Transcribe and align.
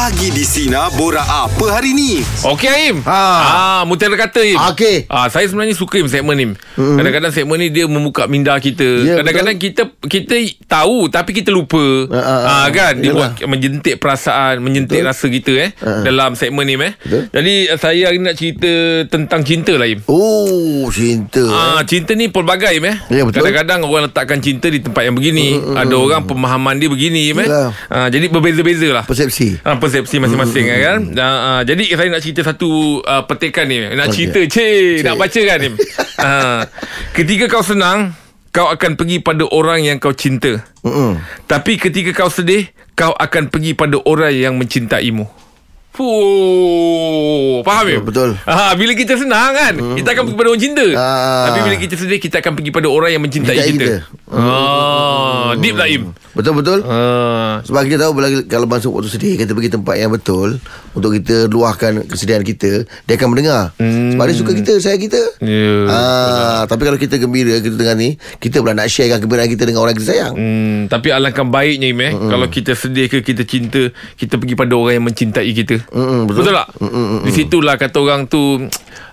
Pagi 0.00 0.32
di 0.32 0.48
Sina 0.48 0.88
Bora 0.88 1.20
apa 1.20 1.76
hari 1.76 1.92
ni? 1.92 2.24
Okey 2.40 2.72
Aim 2.72 2.96
Ha. 3.04 3.20
ah, 3.20 3.80
Mutiara 3.84 4.16
kata 4.16 4.40
Aim 4.40 4.56
Okey. 4.72 5.04
ah, 5.04 5.28
Saya 5.28 5.44
sebenarnya 5.44 5.76
suka 5.76 6.00
Aim 6.00 6.08
segmen 6.08 6.32
ni 6.32 6.46
mm-hmm. 6.48 6.96
Kadang-kadang 6.96 7.32
segmen 7.36 7.60
ni 7.60 7.68
Dia 7.68 7.84
membuka 7.84 8.24
minda 8.24 8.56
kita 8.56 8.80
Ya, 8.80 9.20
Kadang-kadang 9.20 9.60
kita 9.60 9.92
Kita 10.00 10.40
tahu 10.64 11.12
Tapi 11.12 11.36
kita 11.36 11.52
lupa 11.52 12.08
Ah, 12.08 12.16
ah, 12.16 12.40
ah. 12.64 12.66
Kan 12.72 13.04
Dia 13.04 13.12
Yalah. 13.12 13.36
buat 13.36 13.44
menjentik 13.44 14.00
perasaan 14.00 14.64
Menjentik 14.64 15.04
rasa 15.04 15.28
kita 15.28 15.52
eh 15.60 15.70
Ah. 15.84 16.00
Dalam 16.00 16.32
segmen 16.32 16.64
ni 16.64 16.80
eh 16.80 16.96
Betul. 16.96 17.28
Jadi 17.28 17.54
saya 17.76 18.02
hari 18.08 18.24
nak 18.24 18.40
cerita 18.40 18.72
Tentang 19.04 19.44
cinta 19.44 19.76
lah 19.76 19.84
Aim 19.84 20.00
Oh, 20.08 20.88
cinta. 20.88 21.44
Ah, 21.44 21.84
cinta 21.84 22.16
ni 22.16 22.32
pelbagai 22.32 22.72
Im, 22.72 22.88
eh. 22.88 22.96
Ya, 23.12 23.20
betul. 23.20 23.44
Kadang-kadang 23.44 23.84
orang 23.84 24.08
letakkan 24.08 24.40
cinta 24.40 24.72
di 24.72 24.80
tempat 24.80 25.04
yang 25.04 25.12
begini. 25.12 25.60
Mm, 25.60 25.76
Ada 25.76 25.94
orang 25.94 26.22
pemahaman 26.24 26.80
dia 26.80 26.88
begini 26.88 27.36
Im, 27.36 27.44
eh. 27.44 27.48
Ah, 27.86 28.08
jadi 28.08 28.32
berbeza-beza 28.32 28.88
lah. 28.88 29.04
Persepsi. 29.04 29.60
Ah, 29.60 29.76
persepsi 29.76 29.89
masing-masing 29.98 30.66
mm, 30.70 30.78
kan. 30.80 31.00
Uh, 31.10 31.22
uh, 31.22 31.60
jadi 31.66 31.84
saya 31.98 32.08
nak 32.08 32.22
cerita 32.22 32.40
satu 32.46 33.02
uh, 33.02 33.22
petikan 33.26 33.66
ni. 33.66 33.82
Nak 33.82 34.08
Okey. 34.10 34.14
cerita, 34.14 34.40
cik, 34.46 34.94
nak 35.02 35.16
baca 35.18 35.40
kan 35.42 35.58
ni. 35.58 35.68
uh, 36.22 36.60
ketika 37.18 37.44
kau 37.50 37.66
senang, 37.66 38.14
kau 38.54 38.70
akan 38.70 38.94
pergi 38.94 39.18
pada 39.18 39.44
orang 39.50 39.82
yang 39.82 39.96
kau 39.98 40.14
cinta. 40.14 40.62
Mm-mm. 40.86 41.18
Tapi 41.50 41.78
ketika 41.78 42.14
kau 42.14 42.30
sedih, 42.30 42.70
kau 42.94 43.10
akan 43.14 43.50
pergi 43.50 43.74
pada 43.74 43.98
orang 44.06 44.34
yang 44.34 44.54
mencintaimu. 44.54 45.26
Fuh, 45.90 47.66
faham 47.66 47.86
ya? 47.90 47.98
Betul. 47.98 48.38
Ha, 48.46 48.78
bila 48.78 48.94
kita 48.94 49.18
senang 49.18 49.50
kan, 49.52 49.74
hmm. 49.74 49.96
kita 49.98 50.14
akan 50.14 50.22
pergi 50.22 50.38
pada 50.38 50.48
orang 50.54 50.62
cinta. 50.62 50.86
Ah. 50.94 51.50
Tapi 51.50 51.58
bila 51.66 51.76
kita 51.82 51.94
sedih, 51.98 52.18
kita 52.22 52.36
akan 52.38 52.52
pergi 52.54 52.70
pada 52.70 52.88
orang 52.88 53.10
yang 53.10 53.22
mencintai 53.26 53.58
kita. 53.58 53.74
kita. 53.74 53.94
Ah, 54.30 55.58
deep 55.58 55.74
lah 55.74 55.90
Im. 55.90 56.14
Betul-betul. 56.34 56.86
Ah. 56.86 57.60
Sebab 57.66 57.80
kita 57.86 58.06
tahu 58.06 58.12
bila, 58.16 58.28
kalau 58.46 58.66
masuk 58.70 58.90
waktu 58.94 59.10
sedih 59.10 59.34
Kita 59.34 59.52
pergi 59.52 59.70
tempat 59.74 59.94
yang 59.98 60.14
betul 60.14 60.62
Untuk 60.94 61.18
kita 61.18 61.50
luahkan 61.50 62.06
kesedihan 62.06 62.46
kita 62.46 62.86
Dia 63.04 63.14
akan 63.18 63.28
mendengar 63.34 63.74
hmm. 63.76 64.14
Sebab 64.14 64.24
dia 64.30 64.36
suka 64.38 64.52
kita 64.54 64.72
Sayang 64.78 65.02
kita 65.02 65.22
Ya, 65.42 65.70
ah, 65.90 66.62
Tapi 66.70 66.82
kalau 66.86 66.98
kita 66.98 67.18
gembira 67.18 67.58
Kita 67.58 67.74
dengar 67.74 67.98
ni 67.98 68.14
Kita 68.38 68.62
pula 68.62 68.78
nak 68.78 68.86
sharekan 68.86 69.18
kegembiraan 69.18 69.50
kita 69.50 69.62
Dengan 69.66 69.82
orang 69.82 69.92
yang 69.94 70.00
kita 70.02 70.10
sayang 70.10 70.34
Hmm, 70.40 70.86
tapi 70.86 71.12
alangkah 71.12 71.44
baiknya 71.44 71.90
Im 71.90 72.00
eh 72.00 72.12
mm 72.14 72.30
kalau 72.30 72.46
kita 72.46 72.72
sedih 72.78 73.10
ke 73.10 73.26
kita 73.26 73.42
cinta 73.42 73.90
kita 74.14 74.38
pergi 74.38 74.54
pada 74.54 74.72
orang 74.78 75.02
yang 75.02 75.06
mencintai 75.10 75.50
kita. 75.50 75.76
Mm-mm, 75.90 76.30
betul. 76.30 76.46
betul. 76.46 76.54
tak? 76.54 76.68
Di 77.26 77.30
situlah 77.34 77.74
kata 77.76 77.98
orang 78.00 78.30
tu 78.30 78.40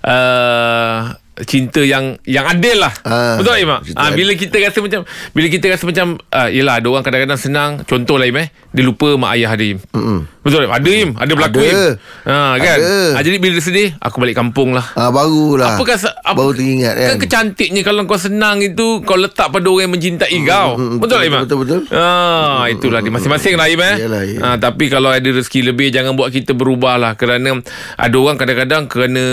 uh, 0.07 0.99
cinta 1.39 1.79
yang 1.79 2.17
yang 2.23 2.43
adil 2.43 2.79
lah. 2.79 2.93
Ah, 3.01 3.37
betul 3.37 3.53
tak 3.53 3.61
Im? 3.61 3.71
cinta 3.83 3.99
Ah 3.99 4.09
bila 4.09 4.33
kita 4.33 4.55
rasa 4.57 4.79
macam 4.79 5.01
bila 5.31 5.47
kita 5.47 5.65
rasa 5.67 5.83
macam 5.83 6.07
uh, 6.17 6.49
yalah 6.49 6.75
ada 6.75 6.87
orang 6.87 7.03
kadang-kadang 7.03 7.37
senang 7.37 7.71
contoh 7.83 8.15
lah 8.15 8.25
Im 8.25 8.37
eh 8.37 8.47
dia 8.71 8.81
lupa 8.81 9.13
mak 9.13 9.35
ayah 9.35 9.53
dia 9.53 9.73
Im. 9.73 9.79
Mm-mm. 9.91 10.19
Betul 10.41 10.63
Im? 10.63 10.71
Ada 10.71 10.89
Im, 10.89 11.11
ada 11.13 11.31
berlaku 11.31 11.59
Ada. 11.59 11.67
Im. 11.67 11.77
Ha 12.23 12.35
kan? 12.55 12.77
Ada. 12.79 12.95
Ah, 13.13 13.21
jadi 13.21 13.37
bila 13.37 13.53
dia 13.53 13.63
sedih 13.63 13.89
aku 13.99 14.17
balik 14.17 14.33
kampung 14.33 14.71
lah. 14.71 14.85
ah, 14.93 15.09
Barulah 15.09 15.75
Apakah 15.75 15.97
se- 15.97 16.13
apa, 16.13 16.33
Baru 16.33 16.53
teringat 16.53 16.93
kan 16.93 17.07
Kan 17.09 17.17
kecantiknya 17.19 17.81
Kalau 17.81 18.05
kau 18.05 18.15
senang 18.15 18.59
itu 18.59 19.01
Kau 19.01 19.15
letak 19.15 19.49
pada 19.49 19.65
orang 19.65 19.83
yang 19.83 19.93
mencintai 19.93 20.37
kau 20.41 20.75
mm, 20.75 20.97
Betul 20.97 21.17
tak 21.17 21.19
betul, 21.19 21.27
Imam? 21.27 21.41
betul, 21.43 21.57
betul. 21.59 21.79
ah, 21.91 22.63
Itulah 22.67 22.99
dia 22.99 23.11
Masing-masing 23.11 23.53
lah 23.53 23.67
Imam 23.67 23.83
eh? 23.83 23.95
Yalah, 23.99 24.21
ya. 24.23 24.37
ah, 24.41 24.55
Tapi 24.57 24.87
kalau 24.87 25.09
ada 25.09 25.25
rezeki 25.25 25.59
lebih 25.65 25.89
Jangan 25.89 26.13
buat 26.13 26.29
kita 26.29 26.53
berubah 26.53 26.95
lah 26.95 27.11
Kerana 27.13 27.59
Ada 27.95 28.15
orang 28.15 28.37
kadang-kadang 28.37 28.87
Kerana 28.87 29.23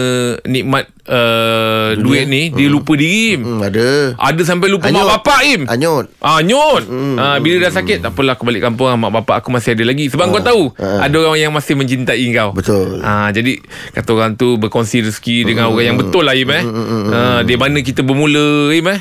Nikmat 0.42 0.90
uh, 1.06 1.88
Duit 1.96 2.24
ni 2.24 2.48
Dia 2.48 2.66
lupa 2.66 2.92
diri 2.94 3.34
Im. 3.34 3.40
hmm, 3.42 3.60
Ada 3.62 3.86
Ada 4.16 4.42
sampai 4.42 4.68
lupa 4.68 4.88
Hanyut. 4.88 5.00
mak 5.00 5.20
bapak 5.20 5.40
Im 5.46 5.62
Anyut 5.66 6.06
Ah 6.18 6.40
nyut. 6.40 6.82
Hmm. 6.84 7.16
Ah 7.16 7.36
bila 7.38 7.62
dah 7.62 7.72
sakit 7.72 8.00
tak 8.00 8.10
apalah 8.10 8.34
aku 8.34 8.44
balik 8.44 8.62
kampung 8.62 8.86
ah, 8.86 8.96
mak 8.96 9.12
bapak 9.14 9.38
aku 9.38 9.48
masih 9.50 9.72
ada 9.72 9.84
lagi 9.84 10.08
sebab 10.08 10.30
kau 10.30 10.40
tahu 10.40 10.62
ah. 10.74 11.02
ada 11.02 11.16
orang 11.18 11.38
yang 11.38 11.52
masih 11.52 11.74
mencintai 11.74 12.24
kau. 12.32 12.52
Betul. 12.52 13.00
Ah 13.00 13.28
jadi 13.28 13.60
kata 13.92 14.10
orang 14.10 14.32
tu 14.34 14.56
berkongsi 14.56 15.00
rezeki 15.02 15.46
dengan 15.46 15.68
orang 15.68 15.86
yang 15.86 15.96
betul 15.96 16.22
lah 16.22 16.32
Im 16.32 16.50
eh. 16.50 16.62
Ah 17.10 17.40
di 17.40 17.54
mana 17.54 17.78
kita 17.78 18.00
bermula 18.00 18.44
Im 18.70 18.86
eh. 18.86 19.00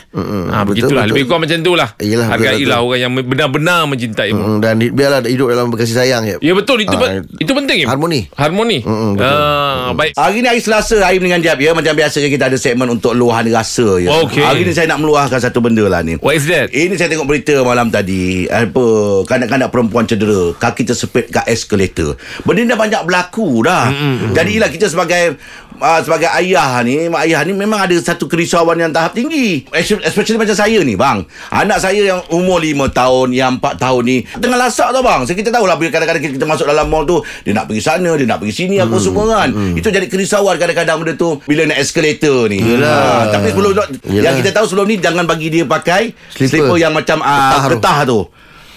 Ah 0.50 0.64
Betul, 0.64 0.68
begitulah 0.70 1.04
betul. 1.04 1.12
lebih 1.12 1.24
kurang 1.26 1.42
macam 1.42 1.58
tu 1.60 1.74
lah. 1.74 1.90
Hargailah 1.96 2.60
betul. 2.78 2.86
orang 2.86 3.00
yang 3.00 3.12
benar-benar 3.16 3.80
mencintaimu. 3.86 4.44
Hmm, 4.44 4.60
Dan 4.60 4.74
biarlah 4.90 5.22
hidup 5.24 5.48
dalam 5.48 5.72
kasih 5.72 5.96
sayang 5.96 6.24
ya. 6.24 6.38
Ya 6.40 6.54
betul 6.54 6.80
itu 6.80 6.94
Ah, 6.94 7.20
pe- 7.20 7.26
itu 7.38 7.52
penting 7.52 7.78
Im. 7.84 7.88
harmoni. 7.88 8.28
Harmoni. 8.34 8.80
Mm-mm, 8.82 9.12
betul. 9.16 9.32
Ah 9.34 9.92
baik. 9.94 10.12
Hari 10.14 10.38
ni 10.40 10.48
hari 10.48 10.60
Selasa 10.60 11.00
Aim 11.04 11.20
dengan 11.20 11.40
Jab 11.40 11.58
ya 11.58 11.72
Macam 11.72 11.93
biasa 11.94 12.22
kita 12.26 12.50
ada 12.52 12.58
segmen 12.60 12.90
Untuk 12.90 13.14
luahan 13.16 13.48
rasa 13.54 14.02
ya 14.02 14.10
Okey. 14.26 14.44
Hari 14.44 14.62
ni 14.68 14.74
saya 14.76 14.90
nak 14.90 15.00
meluahkan 15.02 15.40
Satu 15.40 15.64
benda 15.64 15.86
lah 15.88 16.02
ni 16.02 16.20
What 16.20 16.36
is 16.38 16.46
that? 16.50 16.74
Ini 16.74 16.94
saya 17.00 17.10
tengok 17.14 17.30
berita 17.30 17.62
malam 17.62 17.94
tadi 17.94 18.46
Apa 18.50 18.86
Kanak-kanak 19.30 19.70
perempuan 19.70 20.06
cedera 20.10 20.52
Kaki 20.58 20.84
tersepit 20.84 21.30
kat 21.30 21.46
eskalator 21.48 22.20
Benda 22.44 22.60
ni 22.66 22.70
dah 22.70 22.80
banyak 22.80 23.02
berlaku 23.06 23.64
dah 23.64 23.90
mm-hmm. 23.90 24.32
Jadi 24.34 24.54
lah 24.60 24.70
kita 24.74 24.90
sebagai 24.90 25.38
uh, 25.76 26.00
Sebagai 26.00 26.30
ayah 26.36 26.82
ni 26.82 27.06
Mak 27.06 27.22
ayah 27.24 27.42
ni 27.42 27.52
memang 27.52 27.80
ada 27.80 27.96
Satu 27.96 28.26
kerisauan 28.26 28.76
yang 28.76 28.90
tahap 28.90 29.14
tinggi 29.14 29.66
Especially 29.72 30.36
macam 30.36 30.54
saya 30.54 30.80
ni 30.80 30.94
bang 30.94 31.22
Anak 31.50 31.78
saya 31.78 32.02
yang 32.04 32.22
umur 32.28 32.58
5 32.58 32.70
tahun 32.92 33.28
Yang 33.32 33.52
4 33.60 33.78
tahun 33.80 34.02
ni 34.04 34.18
Tengah 34.28 34.58
lasak 34.60 34.90
tau 34.90 35.00
bang 35.00 35.22
so, 35.22 35.32
Kita 35.32 35.50
tahu 35.50 35.64
lah 35.64 35.76
Bila 35.76 35.90
kadang-kadang 35.90 36.22
kita 36.30 36.44
masuk 36.44 36.66
dalam 36.66 36.86
mall 36.86 37.04
tu 37.04 37.18
Dia 37.42 37.54
nak 37.54 37.66
pergi 37.66 37.82
sana 37.82 38.12
Dia 38.14 38.26
nak 38.26 38.38
pergi 38.38 38.54
sini 38.56 38.76
Apa 38.78 38.96
semua 38.98 39.24
kan 39.32 39.50
Itu 39.74 39.88
jadi 39.88 40.06
kerisauan 40.06 40.56
kadang-kadang 40.56 40.98
benda 40.98 41.14
tu 41.14 41.40
Bila 41.44 41.66
naik 41.66 41.80
eskalator 41.80 42.48
ni 42.48 42.60
Yelah. 42.60 42.92
Ah, 42.94 43.24
Tapi 43.32 43.50
sebelum 43.50 43.72
Yang 43.74 43.90
Yelah. 44.10 44.34
kita 44.38 44.50
tahu 44.52 44.66
sebelum 44.66 44.86
ni 44.86 44.98
Jangan 44.98 45.24
bagi 45.24 45.48
dia 45.50 45.64
pakai 45.64 46.12
Slipper. 46.30 46.50
Slipper 46.50 46.78
yang 46.78 46.92
macam 46.92 47.18
uh, 47.20 47.32
Getah 47.32 47.62
tu. 47.62 47.72
getah 47.72 47.98
tu. 48.04 48.20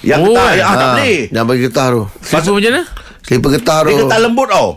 Yang 0.03 0.21
Oh, 0.21 0.29
getah 0.31 0.51
yang 0.53 0.67
ah, 0.67 0.75
tak 0.75 0.79
Ah, 0.79 0.93
boleh. 0.95 1.19
Jangan 1.27 1.47
bagi 1.47 1.63
getah 1.63 1.87
tu 1.89 2.03
Siapa 2.21 2.49
macam 2.49 2.71
mana? 2.71 2.83
Selipar 3.23 3.51
getah 3.53 3.79
tu 3.79 3.89
Dia 3.89 3.97
getah 3.99 4.19
lembut 4.21 4.47
tau. 4.47 4.69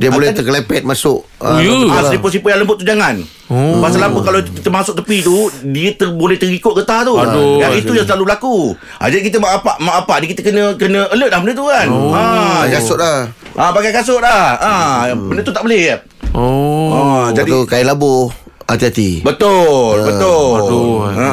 Dia 0.00 0.08
boleh 0.08 0.32
Akan- 0.32 0.38
terkelepet 0.40 0.82
masuk 0.82 1.28
Oh, 1.36 1.56
ya? 1.56 1.68
Ah, 1.68 2.00
lah. 2.00 2.08
slipper-slipper 2.08 2.48
yang 2.48 2.60
lembut 2.60 2.80
tu 2.80 2.88
jangan. 2.88 3.20
Oh. 3.46 3.84
Pasal 3.84 4.00
apa 4.00 4.16
kalau 4.18 4.40
kita 4.40 4.68
masuk 4.68 4.96
tepi 4.96 5.20
tu 5.20 5.36
dia 5.62 5.92
ter, 5.92 6.08
boleh 6.08 6.40
terikut 6.40 6.72
getah 6.72 7.04
tu. 7.04 7.14
Aduh. 7.14 7.60
Yang 7.60 7.84
itu 7.84 7.92
yang 7.92 8.06
selalu 8.08 8.24
berlaku. 8.24 8.72
Ah, 8.96 9.06
jadi 9.06 9.20
kita 9.22 9.36
mak 9.36 9.60
apa 9.60 9.76
mak 9.76 9.96
apa 10.00 10.14
ni 10.18 10.26
kita 10.26 10.40
kena 10.40 10.72
kena 10.74 11.04
alert 11.06 11.28
dah 11.28 11.38
benda 11.38 11.52
tu 11.52 11.66
kan. 11.66 11.86
Oh. 11.86 12.10
Ah, 12.10 12.64
Pakai 12.64 12.72
kasut 12.74 12.96
dah 12.96 13.18
ah 13.52 13.70
pakai 13.70 13.92
kasut 13.92 14.18
dah. 14.18 14.44
Ah 14.56 14.98
benda 15.12 15.42
tu 15.42 15.52
tak 15.52 15.60
boleh. 15.60 15.82
ya. 15.84 15.96
Oh. 16.32 16.88
Ah, 16.90 17.26
Jadi 17.30 17.52
kain 17.66 17.84
labuh 17.84 18.32
Hati-hati 18.64 19.26
Betul, 19.26 19.98
betul. 20.00 20.46
aduh. 20.54 21.10
Ha, 21.10 21.28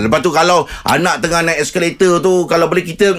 lepas 0.00 0.24
tu 0.24 0.32
kalau 0.32 0.64
anak 0.82 1.20
tengah 1.20 1.44
naik 1.44 1.60
eskalator 1.60 2.16
tu 2.18 2.48
kalau 2.48 2.64
boleh 2.64 2.80
kita 2.80 3.12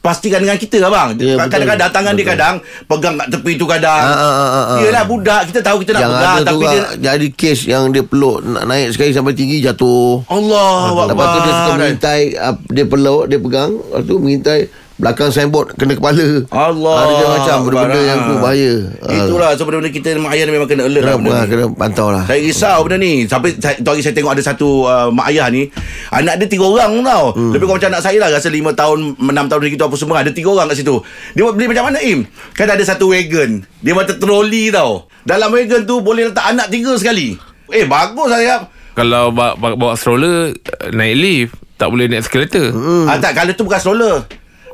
pastikan 0.00 0.40
dengan 0.40 0.56
kita 0.56 0.80
abang. 0.84 1.16
Ya, 1.18 1.36
betul. 1.36 1.50
kadang-kadang 1.50 1.90
tangan 1.90 2.12
dia 2.14 2.24
Betul. 2.24 2.34
kadang 2.36 2.54
pegang 2.86 3.14
kat 3.18 3.28
tepi 3.32 3.52
tu 3.58 3.66
kadang. 3.66 4.02
Ah, 4.04 4.16
ah, 4.16 4.34
ah, 4.38 4.64
ah. 4.74 4.78
Yelah 4.84 5.04
budak 5.08 5.42
kita 5.50 5.60
tahu 5.64 5.76
kita 5.82 5.90
nak 5.96 6.00
Yang 6.00 6.12
pegang 6.12 6.36
tapi 6.38 6.54
orang 6.54 6.72
dia 6.72 6.84
Jadi 7.12 7.26
kes 7.34 7.60
yang 7.66 7.84
dia 7.90 8.04
peluk 8.04 8.38
Nak 8.44 8.64
naik 8.68 8.88
sekali 8.94 9.10
sampai 9.12 9.34
tinggi 9.34 9.58
Jatuh 9.64 10.24
Allah 10.28 11.06
Lepas 11.08 11.26
tu 11.26 11.38
dia 11.42 11.52
suka 11.52 11.72
mengintai 11.76 12.22
uh, 12.38 12.56
Dia 12.70 12.84
peluk 12.86 13.22
Dia 13.26 13.38
pegang 13.40 13.70
Lepas 13.74 14.02
tu 14.06 14.14
mengintai 14.20 14.60
Belakang 14.98 15.30
signboard 15.30 15.78
Kena 15.78 15.94
kepala. 15.94 16.42
Allah 16.50 16.94
Ah, 16.96 17.06
Dia 17.08 17.26
macam 17.30 17.56
Benda-benda 17.64 18.00
yang 18.02 18.18
tu 18.20 18.34
bahaya. 18.36 18.72
Ah, 18.98 19.14
Itulah 19.16 19.48
so 19.54 19.62
benda-benda 19.62 19.90
kita 19.90 20.08
mak 20.16 20.34
ayah 20.34 20.42
ni 20.42 20.52
memang 20.52 20.66
kena 20.66 20.82
alert 20.84 21.00
Kena, 21.00 21.06
lah 21.06 21.16
benda 21.16 21.30
ah, 21.30 21.38
ni. 21.38 21.48
kena 21.48 21.64
pantau 21.72 22.08
lah. 22.10 22.24
Saya 22.24 22.40
risau 22.40 22.78
benda 22.82 22.96
ni. 22.98 23.12
Sampai 23.24 23.54
saya- 23.54 23.78
tu 23.78 23.86
hari 23.86 24.02
saya 24.02 24.10
tengok 24.12 24.32
ada 24.32 24.42
satu 24.42 24.68
uh, 24.84 25.06
mak 25.08 25.30
ayah 25.30 25.46
ni 25.46 25.70
Anak 26.10 26.34
dia 26.36 26.46
tiga 26.48 26.64
orang 26.64 26.98
tau. 27.00 27.30
Hmm. 27.30 27.54
Lebih 27.54 27.64
kurang 27.64 27.78
macam 27.78 27.90
anak 27.90 28.02
saya 28.02 28.18
lah 28.18 28.28
Rasa 28.28 28.48
lima 28.48 28.70
tahun 28.72 28.98
Enam 29.16 29.46
tahun 29.46 29.70
gitu 29.70 29.84
apa 29.84 29.94
semua 29.94 30.18
Ada 30.18 30.30
tiga 30.30 30.50
orang 30.50 30.66
kat 30.66 30.76
situ. 30.76 30.98
Dia 31.32 31.42
buat 31.42 31.54
beli 31.54 31.66
macam 31.68 31.84
mana 31.86 31.98
Im? 32.00 32.26
Kan 32.50 32.66
ada 32.66 32.82
satu 32.82 33.08
wagon. 33.08 33.62
Dia 33.78 33.94
macam 33.94 34.14
troli 34.14 34.68
tau. 34.68 35.06
Dalam 35.22 35.48
wagon 35.48 35.82
tu 35.84 36.00
Boleh 36.00 36.26
letak 36.26 36.42
anak 36.48 36.68
tiga 36.68 36.92
sekali. 36.94 37.38
Eh 37.68 37.84
bagus 37.84 38.28
saya 38.28 38.66
Kalau 38.92 39.30
bawa, 39.30 39.54
bawa 39.54 39.94
stroller 39.94 40.58
naik 40.90 41.14
lift 41.14 41.52
tak 41.78 41.86
boleh 41.86 42.10
naik 42.10 42.26
eskalator. 42.26 42.66
hmm. 42.68 43.06
ah, 43.06 43.14
Tak 43.16 43.30
kalau 43.32 43.54
tu 43.54 43.62
bukan 43.62 43.78
stroller 43.78 44.26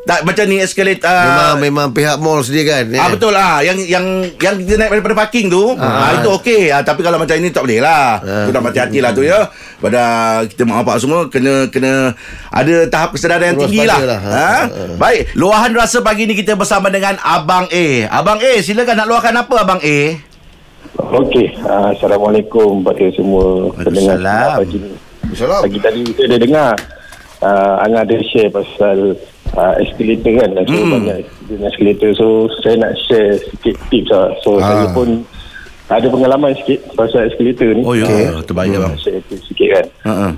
tak, 0.05 0.21
Macam 0.25 0.45
ni 0.47 0.57
eskalator 0.61 1.09
Memang 1.09 1.57
memang 1.61 1.87
pihak 1.91 2.17
mall 2.21 2.45
sediakan 2.45 2.93
Ah 2.97 3.09
betul 3.09 3.33
lah 3.33 3.65
yang 3.65 3.81
yang 3.81 4.05
yang 4.37 4.55
kita 4.61 4.77
naik 4.77 5.01
daripada 5.01 5.17
parking 5.25 5.49
tu 5.49 5.75
ah, 5.81 6.21
itu 6.21 6.29
okey. 6.41 6.69
Ah, 6.69 6.85
tapi 6.85 7.01
kalau 7.01 7.17
macam 7.17 7.35
ini 7.37 7.49
tak 7.49 7.65
boleh 7.65 7.81
lah. 7.81 8.21
Ah. 8.21 8.45
tu 8.45 8.51
dah 8.53 8.63
hati-hati 8.63 8.99
lah 9.01 9.11
tu 9.17 9.23
ya. 9.25 9.49
Pada 9.81 10.03
kita 10.47 10.63
mak 10.69 10.85
bapak 10.85 10.97
semua 11.01 11.19
kena 11.33 11.69
kena 11.73 12.13
ada 12.53 12.75
tahap 12.89 13.17
kesedaran 13.17 13.55
yang 13.55 13.59
Terus 13.59 13.71
tinggi 13.73 13.89
lah, 13.89 14.01
lah. 14.05 14.21
ha? 14.21 14.33
Ah, 14.37 14.63
baik 15.01 15.35
luahan 15.35 15.73
rasa 15.73 16.05
pagi 16.05 16.29
ni 16.29 16.37
kita 16.37 16.55
bersama 16.55 16.93
dengan 16.93 17.17
Abang 17.25 17.67
A. 17.73 17.87
Abang 18.13 18.39
A 18.41 18.53
silakan 18.61 19.05
nak 19.05 19.09
luahkan 19.09 19.35
apa 19.35 19.55
Abang 19.65 19.81
A? 19.81 19.99
Okey, 20.95 21.59
uh, 21.67 21.91
Assalamualaikum 21.91 22.83
kepada 22.83 23.05
semua 23.15 23.71
pendengar 23.83 24.63
pagi 24.63 24.79
ni. 24.79 24.91
Pagi 25.35 25.79
tadi 25.83 26.03
saya 26.15 26.27
dah 26.37 26.41
dengar 26.41 26.71
uh, 27.43 27.75
Angah 27.83 28.03
ada 28.07 28.17
share 28.31 28.51
pasal 28.51 29.19
uh, 29.55 29.75
escalator 29.79 30.33
kan 30.37 30.49
dan 30.53 30.65
so 30.65 30.77
Hmm. 30.77 30.93
banyak 30.93 31.17
escalator 31.65 32.11
so 32.15 32.27
saya 32.61 32.77
nak 32.79 32.93
share 33.07 33.39
sikit 33.41 33.75
tips 33.89 34.11
lah. 34.11 34.29
So 34.43 34.59
Ah. 34.59 34.67
saya 34.67 34.87
pun 34.91 35.09
ada 35.85 36.07
pengalaman 36.09 36.53
sikit 36.57 36.79
pasal 36.95 37.29
escalator 37.29 37.71
ni. 37.73 37.83
Oh 37.83 37.93
ya 37.93 38.05
Okey. 38.05 38.25
okay. 38.25 38.45
terbaik 38.45 38.71
bang 38.75 38.95
Share 38.97 39.23
tips 39.27 39.45
sikit 39.49 39.69
kan. 39.71 39.87
Ha 40.05 40.29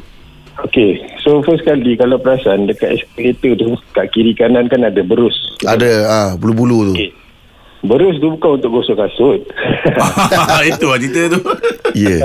Okey, 0.57 0.97
so 1.21 1.45
first 1.45 1.69
kali 1.69 2.01
kalau 2.01 2.17
perasan 2.17 2.65
dekat 2.65 2.97
escalator 2.97 3.53
tu 3.55 3.77
kat 3.93 4.09
kiri 4.09 4.33
kanan 4.33 4.65
kan 4.67 4.81
ada 4.83 5.05
berus. 5.05 5.37
Ada 5.61 5.91
ah 6.07 6.29
bulu-bulu 6.33 6.93
tu 6.93 6.95
Okey. 6.97 7.13
Berus 7.79 8.17
tu 8.17 8.31
bukan 8.31 8.57
untuk 8.57 8.71
gosok 8.73 8.97
kasut. 8.99 9.41
Itu 10.71 10.87
lah 10.87 10.99
cerita 10.99 11.37
tu. 11.37 11.41
Ya 11.93 12.25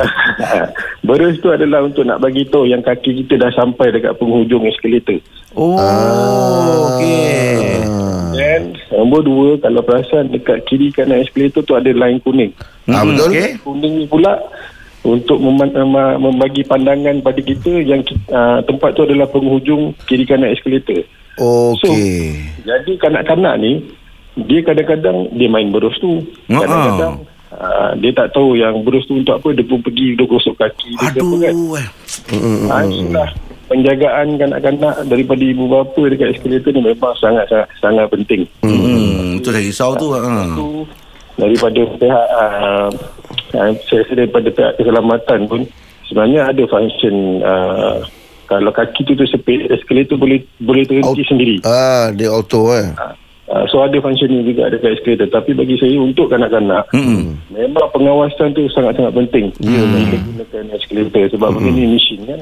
Berus 1.08 1.38
tu 1.38 1.48
adalah 1.48 1.82
untuk 1.82 2.04
nak 2.04 2.20
bagi 2.20 2.46
tahu 2.46 2.66
yang 2.66 2.80
kaki 2.80 3.24
kita 3.24 3.36
dah 3.38 3.52
sampai 3.52 3.92
dekat 3.92 4.16
penghujung 4.16 4.64
eskalator. 4.64 5.20
Oh, 5.52 5.76
okey. 6.96 7.84
Dan 8.32 8.62
nombor 8.90 9.22
dua, 9.22 9.48
kalau 9.60 9.84
perasan 9.84 10.32
dekat 10.32 10.64
kiri 10.64 10.88
kanan 10.90 11.20
eskalator 11.20 11.62
tu 11.62 11.76
ada 11.76 11.90
line 11.90 12.22
kuning. 12.22 12.56
Ah, 12.88 13.04
Betul 13.04 13.30
Okey. 13.30 13.60
Kuning 13.60 13.94
ni 13.98 14.06
pula 14.08 14.40
untuk 15.02 15.38
mem- 15.38 15.60
mem- 15.68 16.20
membagi 16.22 16.64
pandangan 16.64 17.20
pada 17.20 17.38
kita 17.38 17.82
yang 17.82 18.00
ki- 18.02 18.22
uh, 18.30 18.64
tempat 18.64 18.94
tu 18.94 19.04
adalah 19.04 19.28
penghujung 19.28 19.92
kiri 20.06 20.24
kanan 20.24 20.54
eskalator. 20.54 21.04
Okey 21.34 22.38
Jadi 22.62 22.92
kanak-kanak 22.98 23.56
ni 23.58 23.82
dia 24.38 24.60
kadang-kadang 24.64 25.28
dia 25.36 25.48
main 25.52 25.68
berus 25.70 25.96
tu. 26.00 26.24
Kadang-kadang 26.48 27.28
uh, 27.52 27.92
dia 28.00 28.12
tak 28.16 28.32
tahu 28.32 28.56
yang 28.56 28.80
berus 28.84 29.04
tu 29.06 29.20
untuk 29.20 29.36
apa 29.36 29.52
dia 29.52 29.66
pun 29.68 29.84
pergi 29.84 30.16
dia 30.16 30.26
gosok 30.26 30.56
kaki 30.56 30.90
dia 30.96 31.10
apa 31.12 31.36
kan. 31.36 31.54
Aduh. 31.54 31.80
eh. 31.80 31.88
Ha, 32.72 32.76
itulah 32.88 33.30
penjagaan 33.72 34.28
kanak-kanak 34.36 34.96
daripada 35.08 35.44
ibu 35.44 35.64
bapa 35.68 36.02
dekat 36.12 36.36
eskalator 36.36 36.72
ni 36.76 36.82
memang 36.84 37.16
sangat 37.20 37.48
sangat 37.80 38.08
penting. 38.12 38.44
Hmm, 38.64 39.40
itu 39.40 39.48
saya 39.48 39.64
risau 39.64 39.96
tu. 39.96 40.12
Ha. 40.12 40.20
Daripada 41.40 41.80
pihak 41.96 42.26
uh, 42.36 42.90
uh, 43.56 43.72
saya 43.88 44.04
rasa 44.04 44.14
daripada 44.14 44.48
pihak 44.52 44.76
keselamatan 44.76 45.40
pun 45.48 45.62
sebenarnya 46.08 46.52
ada 46.52 46.64
function 46.68 47.40
uh, 47.40 48.04
kalau 48.52 48.72
kaki 48.76 49.08
tu 49.08 49.16
tersepit 49.16 49.72
eskalator 49.72 50.20
boleh 50.20 50.44
boleh 50.60 50.84
terhenti 50.84 51.24
Out- 51.24 51.30
sendiri. 51.32 51.56
Ah, 51.64 52.12
dia 52.12 52.28
auto 52.28 52.76
eh. 52.76 52.92
Uh, 53.52 53.68
so 53.68 53.84
ada 53.84 54.00
function 54.00 54.32
ni 54.32 54.48
juga 54.48 54.72
dekat 54.72 54.96
eskalator 54.96 55.28
tapi 55.28 55.52
bagi 55.52 55.76
saya 55.76 56.00
untuk 56.00 56.32
kanak-kanak 56.32 56.88
Hmm. 56.96 57.36
memang 57.52 57.84
pengawasan 57.92 58.56
tu 58.56 58.64
sangat-sangat 58.72 59.12
penting 59.12 59.52
hmm. 59.60 59.68
bila 59.92 60.18
gunakan 60.24 60.64
eskalator 60.80 61.26
sebab 61.36 61.50
hmm. 61.52 61.58
begini 61.60 61.84
mesin 61.92 62.20
kan 62.32 62.40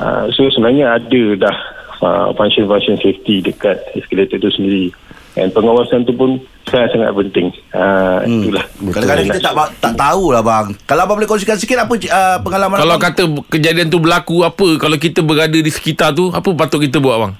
uh, 0.00 0.24
so 0.32 0.48
sebenarnya 0.48 0.96
ada 0.96 1.22
dah 1.44 1.56
uh, 2.00 2.28
function-function 2.40 2.96
safety 3.04 3.44
dekat 3.44 3.84
eskalator 3.92 4.40
tu 4.40 4.48
sendiri 4.48 4.88
dan 5.36 5.52
pengawasan 5.52 6.08
tu 6.08 6.16
pun 6.16 6.40
sangat-sangat 6.72 7.12
penting 7.20 7.52
uh, 7.76 8.24
hmm. 8.24 8.40
itulah 8.40 8.64
Kadang-kadang 8.96 9.26
kita 9.28 9.40
tak 9.44 9.54
tak 9.76 9.92
tahulah 9.92 10.40
bang. 10.40 10.66
Kalau 10.88 11.02
abang 11.04 11.20
boleh 11.20 11.28
kongsikan 11.28 11.60
sikit 11.60 11.84
apa 11.84 11.92
uh, 12.00 12.38
pengalaman 12.40 12.80
Kalau 12.80 12.96
abang? 12.96 13.12
kata 13.12 13.22
kejadian 13.52 13.92
tu 13.92 14.00
berlaku 14.00 14.40
apa 14.40 14.80
Kalau 14.80 14.96
kita 14.96 15.20
berada 15.20 15.52
di 15.52 15.68
sekitar 15.68 16.16
tu 16.16 16.32
Apa 16.32 16.48
patut 16.56 16.80
kita 16.80 16.96
buat 16.96 17.28
bang? 17.28 17.32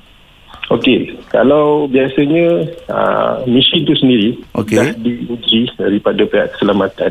Okey, 0.71 1.19
kalau 1.35 1.91
biasanya 1.91 2.63
uh, 2.87 3.43
mesin 3.43 3.83
tu 3.83 3.95
sendiri 3.99 4.39
Okey. 4.55 4.79
dah 4.79 4.95
diuji 5.03 5.67
daripada 5.75 6.23
pihak 6.23 6.55
keselamatan 6.55 7.11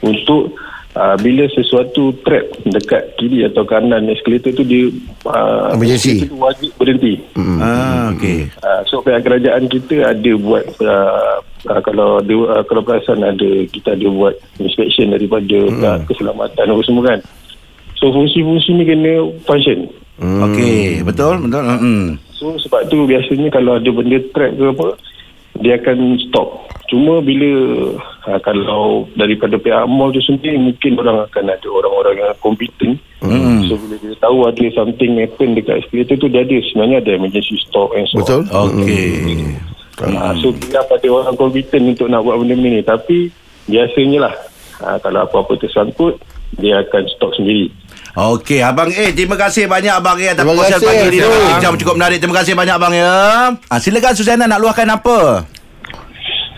untuk 0.00 0.56
uh, 0.96 1.16
bila 1.20 1.44
sesuatu 1.52 2.16
trap 2.24 2.56
dekat 2.64 3.12
kiri 3.20 3.44
atau 3.44 3.68
kanan 3.68 4.08
eskalator 4.08 4.56
tu 4.56 4.64
dia 4.64 4.88
uh, 5.28 5.76
Emergency. 5.76 6.24
eskalator 6.24 6.32
tu 6.32 6.38
wajib 6.40 6.70
berhenti. 6.80 7.14
Hmm. 7.36 7.60
Ah, 7.60 8.04
okey. 8.16 8.48
Uh, 8.64 8.80
so 8.88 9.04
pihak 9.04 9.20
kerajaan 9.20 9.68
kita 9.68 10.16
ada 10.16 10.32
buat 10.40 10.64
uh, 10.80 11.36
uh, 11.68 11.80
kalau 11.84 12.24
ada, 12.24 12.32
uh, 12.32 12.64
kalau 12.64 12.80
perasan 12.80 13.20
ada 13.20 13.50
kita 13.68 13.92
ada 13.92 14.08
buat 14.08 14.34
inspection 14.56 15.12
daripada 15.12 15.68
hmm. 15.68 15.84
pihak 15.84 16.00
keselamatan 16.08 16.72
apa 16.72 16.82
semua 16.88 17.04
kan. 17.12 17.20
So 18.00 18.08
fungsi-fungsi 18.08 18.72
ni 18.72 18.84
kena 18.88 19.12
function. 19.44 19.92
Hmm. 20.16 20.48
Okey, 20.48 21.04
betul, 21.04 21.44
betul. 21.44 21.60
Hmm. 21.60 22.16
So 22.36 22.60
sebab 22.60 22.92
tu 22.92 23.08
biasanya 23.08 23.48
kalau 23.48 23.80
ada 23.80 23.88
benda 23.88 24.20
trap 24.36 24.52
ke 24.56 24.64
apa 24.68 24.88
dia 25.56 25.80
akan 25.80 26.20
stop. 26.28 26.68
Cuma 26.86 27.18
bila 27.18 27.50
ha, 28.28 28.38
kalau 28.44 29.08
daripada 29.18 29.58
pihak 29.58 29.88
mall 29.90 30.14
tu 30.14 30.22
sendiri 30.22 30.54
mungkin 30.60 31.00
orang 31.00 31.26
akan 31.26 31.44
ada 31.50 31.66
orang-orang 31.66 32.14
yang 32.20 32.30
kompeten. 32.38 33.00
Hmm. 33.24 33.64
So 33.66 33.74
bila 33.80 33.96
dia 33.98 34.14
tahu 34.20 34.46
ada 34.46 34.64
something 34.76 35.18
happen 35.18 35.56
dekat 35.56 35.82
eskalator 35.82 36.16
tu 36.20 36.28
dia 36.30 36.44
ada 36.44 36.56
sebenarnya 36.70 36.96
ada 37.02 37.10
emergency 37.16 37.56
stop 37.66 37.90
and 37.96 38.06
so 38.06 38.22
Betul 38.22 38.44
on. 38.52 38.68
Okey. 38.84 39.08
Ha, 39.96 40.36
so 40.44 40.52
bila 40.52 40.84
pada 40.84 41.06
orang 41.08 41.34
kompeten 41.40 41.96
untuk 41.96 42.06
nak 42.12 42.20
buat 42.20 42.36
benda 42.36 42.54
ni 42.54 42.84
tapi 42.84 43.32
biasanya 43.64 44.28
lah 44.28 44.34
ha, 44.84 45.00
kalau 45.00 45.24
apa-apa 45.24 45.56
tersangkut 45.56 46.20
dia 46.60 46.84
akan 46.84 47.02
stop 47.16 47.32
sendiri. 47.34 47.72
Okey, 48.16 48.64
abang 48.64 48.88
eh 48.88 49.12
terima 49.12 49.36
kasih 49.36 49.68
banyak 49.68 49.92
abang 49.92 50.16
atas 50.16 50.34
Terima 50.34 50.56
perkongsian 50.56 50.80
kasih, 50.80 50.88
pagi 50.88 51.06
ni. 51.06 51.18
Zul. 51.20 51.28
Dalam 51.28 51.48
bincang 51.52 51.74
cukup 51.76 51.94
menarik. 51.94 52.18
Terima 52.18 52.36
kasih 52.40 52.52
banyak 52.56 52.74
abang 52.74 52.94
ya. 52.96 53.12
Ah, 53.68 53.76
silakan 53.76 54.16
Suzana 54.16 54.48
nak 54.48 54.56
luahkan 54.56 54.88
apa? 54.88 55.44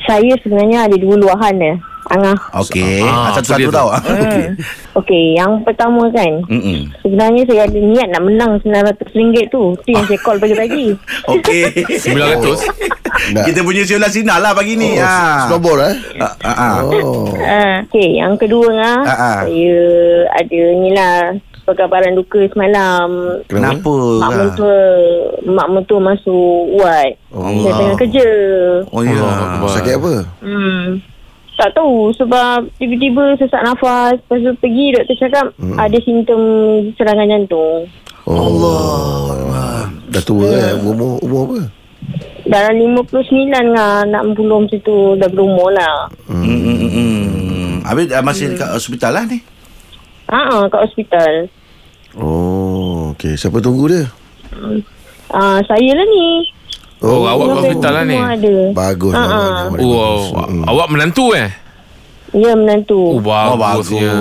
Saya 0.07 0.33
sebenarnya 0.39 0.87
ada 0.87 0.97
dua 0.97 1.19
luahan 1.19 1.55
dia. 1.59 1.75
Angah. 2.09 2.39
Okey, 2.57 3.05
Ah, 3.05 3.29
ah, 3.29 3.31
satu-satu 3.37 3.59
dia 3.61 3.69
tu? 3.69 3.75
tahu. 3.75 3.89
Okey. 4.17 4.45
Okey, 4.97 5.25
yang 5.35 5.61
pertama 5.61 6.09
kan. 6.09 6.41
Mm-mm. 6.47 6.89
Sebenarnya 7.03 7.43
saya 7.45 7.61
ada 7.67 7.77
niat 7.77 8.09
nak 8.09 8.23
menang 8.23 8.51
RM900 8.63 9.37
tu. 9.51 9.63
Tu 9.83 9.91
yang 9.93 10.07
saya 10.07 10.17
call 10.17 10.39
pagi-pagi. 10.39 10.95
Okey. 11.35 11.63
900 12.01 12.65
Dah. 13.35 13.45
Kita 13.51 13.61
punya 13.61 13.83
siulan 13.83 14.09
sinar 14.09 14.39
lah 14.39 14.55
pagi 14.55 14.73
ni. 14.73 14.95
Oh, 14.95 15.05
ha. 15.05 15.45
Snowball 15.45 15.85
eh 15.85 15.95
Ah, 16.17 16.33
ah, 16.41 16.55
ah. 16.55 16.75
Oh 16.87 17.29
Uh, 17.29 17.77
Okey, 17.85 18.17
yang 18.17 18.33
kedua 18.35 18.67
ngah. 18.71 18.99
Ah, 19.05 19.13
ah. 19.13 19.39
Saya 19.45 19.77
ada 20.33 20.61
ni 20.79 20.91
lah 20.95 21.17
perkabaran 21.69 22.17
duka 22.17 22.41
semalam. 22.49 23.39
Kenapa? 23.45 23.93
Mak 24.25 24.33
mentua 24.33 24.79
Mak 25.45 25.69
mentua 25.69 26.01
masuk 26.01 26.81
ward 26.81 27.13
Oh. 27.29 27.45
Saya 27.61 27.73
tengah 27.77 27.97
kerja 28.01 28.29
Oh 28.89 29.05
ya. 29.05 29.21
Allah. 29.21 29.69
Sakit 29.69 29.95
apa 30.01 30.15
Hmm 30.41 31.05
tak 31.59 31.75
tahu 31.75 32.15
sebab 32.15 32.71
tiba-tiba 32.79 33.35
sesak 33.35 33.67
nafas 33.67 34.15
Lepas 34.15 34.47
tu 34.47 34.55
pergi 34.63 34.95
doktor 34.95 35.17
cakap 35.19 35.47
hmm. 35.59 35.75
ada 35.75 35.99
simptom 36.07 36.43
serangan 36.95 37.27
jantung 37.27 37.91
Oh 38.31 38.47
Allah 38.47 39.91
Dah 40.07 40.23
tua 40.23 40.47
eh 40.55 40.79
Umur, 40.79 41.19
umur 41.19 41.51
apa 41.51 41.61
Dalam 42.47 42.79
59 43.11 43.75
lah 43.75 44.07
Nak 44.07 44.39
60 44.39 44.47
macam 44.47 44.79
tu 44.87 44.97
Dah 45.19 45.27
berumur 45.27 45.75
lah 45.75 46.07
Hmm, 46.31 46.47
hmm, 46.47 46.77
hmm, 46.79 46.91
hmm. 46.95 47.19
Habis 47.89 48.07
ah, 48.13 48.21
masih 48.21 48.53
dekat 48.53 48.69
hospital 48.69 49.17
lah 49.17 49.25
ni. 49.25 49.41
Haa 50.29 50.69
kat 50.69 50.81
hospital 50.85 51.49
Oh 52.19 53.13
Okay 53.13 53.35
Siapa 53.35 53.59
tunggu 53.59 53.87
dia? 53.87 54.05
Ah, 55.29 55.61
Saya 55.61 55.91
lah 55.93 56.07
ni. 56.07 56.27
Oh, 56.99 57.23
awak 57.23 57.31
kat 57.31 57.47
Semua 57.47 57.59
hospital 57.63 57.93
lah 57.93 58.05
ni? 58.05 58.17
ada. 58.19 58.55
Bagus 58.75 59.13
Ah, 59.13 59.19
lah, 59.19 59.29
ah. 59.29 59.39
bagus, 59.71 59.79
Oh, 59.79 59.95
bagus. 59.95 60.23
awak- 60.29 60.51
awak 60.67 60.87
menantu 60.89 61.25
eh? 61.31 61.49
Ya 62.31 62.53
menantu. 62.53 63.01
Oh, 63.15 63.23
bagusnya. 63.23 64.13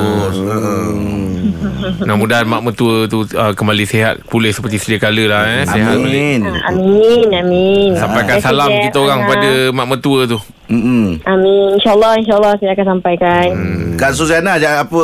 Mudah-mudahan 1.77 2.45
mak 2.45 2.61
mentua 2.61 3.05
tu 3.05 3.23
uh, 3.25 3.51
kembali 3.51 3.83
sihat 3.83 4.21
pulih 4.25 4.49
seperti 4.49 4.77
sedia 4.77 4.99
kala 4.99 5.23
lah 5.25 5.41
eh. 5.45 5.63
Sihat 5.63 5.95
balik. 5.95 6.07
Amin. 6.07 6.39
Ah, 6.43 6.69
Amin 6.69 7.27
Amin 7.31 7.89
Sampaikan 7.93 8.37
salam 8.37 8.69
kita 8.69 8.97
orang 8.97 9.25
pada 9.25 9.49
mak 9.71 9.87
mentua 9.87 10.25
tu. 10.25 10.37
Hmm. 10.67 11.15
Amin 11.23 11.79
InsyaAllah 11.79 12.19
InsyaAllah 12.19 12.53
saya 12.55 12.71
akan 12.73 12.87
sampaikan 12.93 13.45
Hmm. 13.49 13.95
Kak 13.95 14.11
Suzana 14.11 14.57
ja- 14.57 14.83
apa 14.83 15.01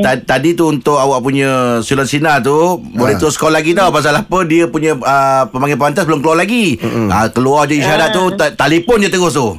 ta- 0.00 0.24
tadi 0.26 0.52
tu 0.52 0.66
untuk 0.66 0.96
awak 0.96 1.20
punya 1.20 1.50
siulan 1.80 2.02
sinar 2.04 2.40
tu 2.40 2.54
boleh 2.90 3.14
terus 3.14 3.36
call 3.36 3.52
lagi 3.52 3.70
tau 3.72 3.88
pasal 3.88 4.10
apa 4.12 4.38
dia 4.42 4.66
punya 4.66 4.96
uh, 4.96 5.44
pemanggil 5.46 5.76
pantas 5.76 6.02
belum 6.02 6.18
keluar 6.18 6.38
lagi. 6.38 6.80
Ah 7.06 7.28
keluar 7.28 7.64
je 7.64 7.76
isyarat 7.76 8.10
tu 8.10 8.32
ta- 8.32 8.50
telefon 8.50 8.98
je 8.98 9.08
terus 9.08 9.30
tu. 9.30 9.54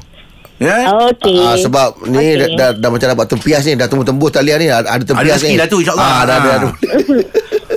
Ya? 0.55 0.87
Okey 1.05 1.35
Ah, 1.37 1.57
sebab 1.57 1.87
ni 2.05 2.15
Okey. 2.15 2.35
dah, 2.37 2.47
dah, 2.49 2.69
dah 2.77 2.89
macam 2.89 3.07
dapat 3.09 3.27
tempias 3.27 3.61
ni 3.61 3.75
Dah 3.75 3.85
tembus-tembus 3.85 4.31
talian 4.31 4.57
ni 4.57 4.67
Ada, 4.67 4.87
ada 4.89 5.03
tempias 5.03 5.35
rezeki 5.37 5.49
ni 5.49 5.57
dah 5.57 5.67
tu, 5.67 5.77
insyaAllah. 5.77 6.07
ah, 6.07 6.19
Ada 6.21 6.33
ada, 6.33 6.49
ada. 6.53 6.67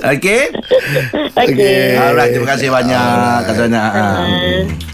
Okey. 0.09 0.41
Okey 1.35 1.79
Alright, 1.93 2.31
terima 2.31 2.47
kasih 2.49 2.69
banyak 2.69 3.03
Kak 3.41 3.53
Suzana. 3.53 3.81
Ah. 3.83 4.23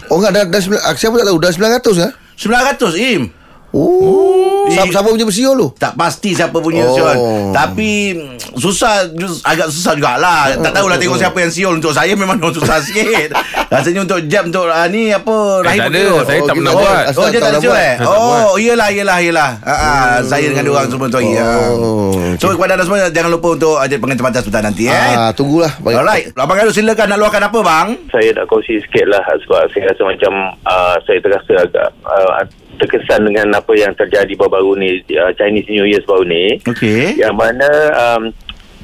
Oh 0.08 0.18
enggak 0.18 0.32
dah, 0.32 0.42
dah 0.46 0.60
sembilan- 0.60 0.82
ah, 0.82 0.94
Siapa 0.94 1.14
tak 1.14 1.26
tahu 1.26 1.38
Dah 1.38 1.50
900 1.50 1.94
kan 1.96 2.12
900 2.34 2.94
Im. 2.96 3.22
Oh 3.70 4.45
siapa, 4.68 4.90
siapa 4.90 5.08
punya 5.08 5.24
bersiul 5.24 5.54
tu 5.54 5.68
Tak 5.74 5.92
pasti 5.94 6.30
siapa 6.32 6.56
punya 6.56 6.82
Oh. 6.82 6.88
oh. 6.88 6.94
siul 6.94 7.16
Tapi 7.50 7.90
mm, 8.12 8.34
Susah 8.56 9.04
Agak 9.42 9.68
susah 9.68 9.92
jugalah. 9.92 10.48
Tak 10.56 10.72
tahulah 10.72 10.96
tengok 10.96 11.16
siapa 11.16 11.36
yang 11.36 11.48
siul 11.48 11.72
Untuk 11.74 11.90
saya 11.90 12.12
memang 12.12 12.36
susah 12.56 12.78
sikit. 12.78 13.36
Rasanya 13.68 14.00
untuk 14.02 14.20
jam 14.26 14.48
Untuk 14.48 14.64
uh, 14.64 14.86
ni 14.86 15.10
apa 15.10 15.36
Eh, 15.62 15.76
tak 15.76 15.88
ada. 15.88 16.04
Saya 16.22 16.40
tak 16.40 16.52
Oh, 16.52 16.56
pernah 16.56 16.72
buat. 16.72 17.04
Asal 17.06 17.20
Oh 17.20 17.26
dia 17.26 17.36
tak 17.36 17.42
tak 17.42 17.50
ada 17.50 17.58
siul 17.60 17.76
eh? 17.76 17.94
Oh 18.02 18.52
iyalah 18.56 18.88
iyalah 18.88 19.18
iyalah. 19.18 19.50
Ah, 19.60 19.72
ah, 19.72 20.14
Saya 20.20 20.46
dengan 20.46 20.64
diorang 20.64 20.88
semua 20.88 21.06
tu. 21.06 21.18
Oh, 21.20 22.12
So 22.36 22.52
kepada 22.52 22.74
anda 22.74 22.84
semua 22.84 23.06
Jangan 23.06 23.30
lupa 23.30 23.48
untuk 23.52 23.74
Ajak 23.76 23.98
pantas 23.98 24.42
petang 24.42 24.64
nanti 24.64 24.86
eh. 24.86 24.94
Ah, 24.94 25.30
tunggulah. 25.30 25.72
Alright. 25.80 26.32
Abang 26.32 26.56
Galuh 26.56 26.72
silakan 26.72 27.06
Nak 27.08 27.18
luahkan 27.18 27.42
apa 27.42 27.58
bang? 27.60 27.86
Saya 28.08 28.28
nak 28.32 28.46
kongsi 28.46 28.80
sikit 28.80 29.06
lah 29.06 29.22
sebab 29.44 29.68
saya 29.70 29.92
rasa 29.92 30.02
macam 30.02 30.32
uh, 30.64 30.96
saya 31.04 31.18
terasa 31.20 31.52
agak 31.60 31.88
uh, 32.02 32.44
terkesan 32.76 33.26
dengan 33.26 33.56
apa 33.56 33.72
yang 33.74 33.92
terjadi 33.96 34.32
baru-baru 34.36 34.72
ni 34.80 34.88
uh, 35.16 35.32
Chinese 35.34 35.68
New 35.72 35.84
Year 35.88 36.04
baru 36.04 36.24
ni 36.24 36.60
Okey 36.64 37.18
yang 37.18 37.34
mana 37.34 37.68
um, 37.96 38.32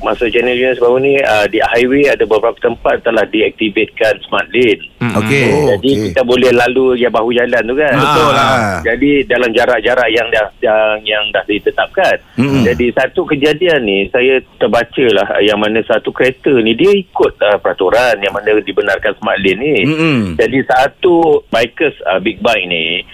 masa 0.02 0.26
Channel 0.28 0.58
News 0.58 0.82
baru 0.82 0.99
ni 0.99 1.14
uh, 1.22 1.46
di 1.46 1.62
highway 1.62 2.11
ada 2.11 2.26
beberapa 2.26 2.58
tempat 2.58 3.06
telah 3.06 3.22
diaktifkan 3.30 4.18
smart 4.26 4.50
lane. 4.50 4.82
Okey. 4.99 5.46
Oh, 5.54 5.66
Jadi 5.78 5.90
okey. 5.94 6.04
kita 6.11 6.22
boleh 6.26 6.50
lalu 6.50 6.99
ya 6.99 7.08
bahu 7.08 7.30
jalan 7.30 7.62
tu 7.62 7.75
kan. 7.78 7.94
Betul 7.94 8.30
lah. 8.34 8.58
Jadi 8.82 9.11
dalam 9.30 9.50
jarak-jarak 9.54 10.08
yang 10.11 10.26
dah 10.34 10.46
yang, 10.58 10.99
yang 11.06 11.25
dah 11.30 11.46
ditetapkan. 11.46 12.18
Mm-mm. 12.34 12.66
Jadi 12.66 12.87
satu 12.92 13.22
kejadian 13.25 13.80
ni 13.87 14.11
saya 14.11 14.42
terbaca 14.58 15.06
lah 15.14 15.26
yang 15.40 15.62
mana 15.62 15.80
satu 15.87 16.11
kereta 16.11 16.50
ni 16.61 16.75
dia 16.75 16.92
ikut 16.92 17.38
uh, 17.38 17.58
peraturan 17.62 18.18
yang 18.20 18.34
mana 18.34 18.58
dibenarkan 18.58 19.14
smart 19.22 19.38
lane 19.38 19.62
ni. 19.62 19.75
Mm-mm. 19.87 20.18
Jadi 20.34 20.58
satu 20.66 21.46
bikers 21.46 21.94
uh, 22.11 22.18
big 22.18 22.42
bike 22.42 22.66
ni 22.66 23.06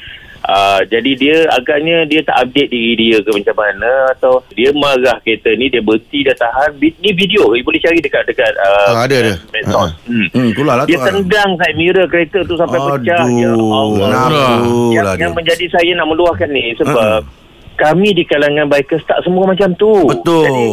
Uh, 0.48 0.80
jadi 0.88 1.12
dia 1.12 1.36
agaknya 1.52 2.08
dia 2.08 2.24
tak 2.24 2.40
update 2.40 2.72
diri 2.72 2.96
dia 2.96 3.20
ke 3.20 3.28
macam 3.28 3.52
mana 3.54 4.08
atau 4.10 4.40
dia 4.48 4.72
marah 4.72 5.20
kereta 5.20 5.52
ni 5.52 5.68
dia 5.68 5.84
berhenti 5.84 6.24
dia 6.24 6.32
tahan 6.32 6.72
Bi- 6.72 6.96
ni 6.98 7.12
video 7.12 7.52
you 7.52 7.60
boleh 7.60 7.76
cari 7.76 8.00
dekat 8.00 8.24
dekat 8.24 8.48
uh, 8.56 8.96
Ah, 8.96 9.04
ada, 9.04 9.16
ada. 9.18 9.32
medsos. 9.52 9.92
Hmm. 10.08 10.24
Hmm, 10.32 10.48
itulah 10.48 10.74
lah 10.74 10.84
tu. 10.84 10.96
Dia 10.96 11.04
tendang 11.04 11.52
side 11.54 11.76
mirror 11.76 12.08
kereta 12.08 12.40
tu 12.42 12.56
sampai 12.56 12.80
pecah. 12.80 13.28
Ya 13.28 13.52
Allah. 13.52 14.08
Aduh, 14.08 14.88
Yang, 14.88 15.04
lah 15.04 15.14
yang 15.14 15.32
dia. 15.32 15.36
menjadi 15.36 15.66
saya 15.68 15.90
nak 15.92 16.06
meluahkan 16.08 16.48
ni 16.48 16.72
sebab 16.74 17.28
kami 17.76 18.08
di 18.10 18.24
kalangan 18.24 18.66
bikers 18.66 19.04
tak 19.04 19.20
semua 19.22 19.44
macam 19.46 19.68
tu. 19.76 19.92
Betul. 20.08 20.48
Jadi, 20.48 20.64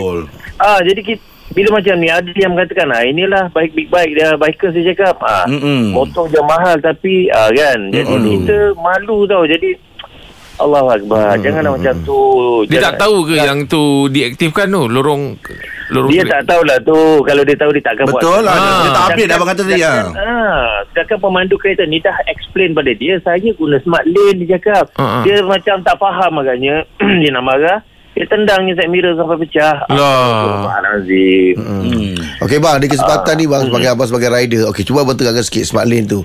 ah, 0.57 0.79
jadi 0.79 1.01
kita, 1.03 1.23
bila 1.51 1.77
macam 1.77 1.95
ni 1.95 2.09
ada 2.09 2.31
yang 2.33 2.51
mengatakan 2.51 2.89
ah 2.89 3.01
inilah 3.01 3.53
bike 3.53 3.73
big 3.73 3.87
bike 3.87 4.11
dia 4.11 4.33
bikers 4.33 4.73
dia 4.73 4.91
cakap. 4.91 5.21
Ah 5.21 5.45
Mm-mm. 5.45 5.93
motor 5.93 6.25
je 6.25 6.41
mahal 6.41 6.75
tapi 6.79 7.29
ah 7.29 7.47
kan? 7.47 7.93
Jadi 7.93 8.01
Mm-mm. 8.07 8.31
kita 8.41 8.57
malu 8.73 9.29
tau. 9.29 9.45
Jadi 9.45 9.77
Allahu 10.55 10.87
akbar. 10.87 11.35
Janganlah 11.37 11.75
macam 11.75 11.95
tu. 12.01 12.19
Dia 12.65 12.79
Jangan- 12.79 12.85
tak 12.87 12.93
tahu 12.97 13.15
ke 13.27 13.35
yang 13.35 13.59
tu 13.67 13.83
diaktifkan 14.07 14.71
tu? 14.71 14.87
Lorong 14.87 15.35
lorong 15.91 16.09
dia 16.09 16.23
tak 16.23 16.47
tahulah 16.47 16.79
tu. 16.81 16.95
Kalau 17.21 17.43
dia 17.43 17.55
tahu 17.55 17.71
dia 17.75 17.83
takkan 17.83 18.05
buat. 18.07 18.21
Betul 18.23 18.39
lah. 18.41 18.55
Ah. 18.55 18.79
Dia 18.81 18.89
tak 18.89 19.03
update 19.05 19.31
abang 19.35 19.49
kata 19.51 19.61
tadi. 19.61 19.81
ah. 19.83 20.03
ah, 20.15 20.67
sedangkan 20.89 21.17
pemandu 21.19 21.55
kereta 21.59 21.83
ni 21.83 21.99
dah 21.99 22.15
explain 22.25 22.71
pada 22.71 22.91
dia. 22.95 23.19
Saya 23.19 23.51
guna 23.53 23.77
smart 23.83 24.07
lane 24.07 24.41
dia 24.41 24.55
cakap. 24.55 24.95
Ah. 24.95 25.21
dia 25.21 25.43
macam 25.43 25.75
tak 25.83 25.95
faham 25.99 26.33
agaknya. 26.39 26.87
Dia 27.21 27.29
nak 27.31 27.43
marah 27.43 27.79
dia 28.15 28.25
tendangnya 28.25 28.73
side 28.73 28.87
mirror 28.87 29.13
sampai 29.13 29.37
pecah 29.37 29.75
Lah. 29.85 29.99
Astagfirullahalazim 30.65 31.55
Hmm. 31.57 32.15
Okey 32.41 32.57
bang, 32.57 32.77
di 32.77 32.87
kesempatan 32.87 33.33
ni 33.33 33.45
Ah. 33.45 33.49
bang 33.49 33.63
sebagai 33.65 33.89
abang 33.89 34.07
sebagai 34.07 34.29
rider. 34.29 34.61
Okey, 34.67 34.83
cuba 34.83 35.01
abang 35.01 35.13
terangkan 35.13 35.41
sikit 35.41 35.63
smart 35.63 35.85
lane 35.85 36.05
tu. 36.05 36.23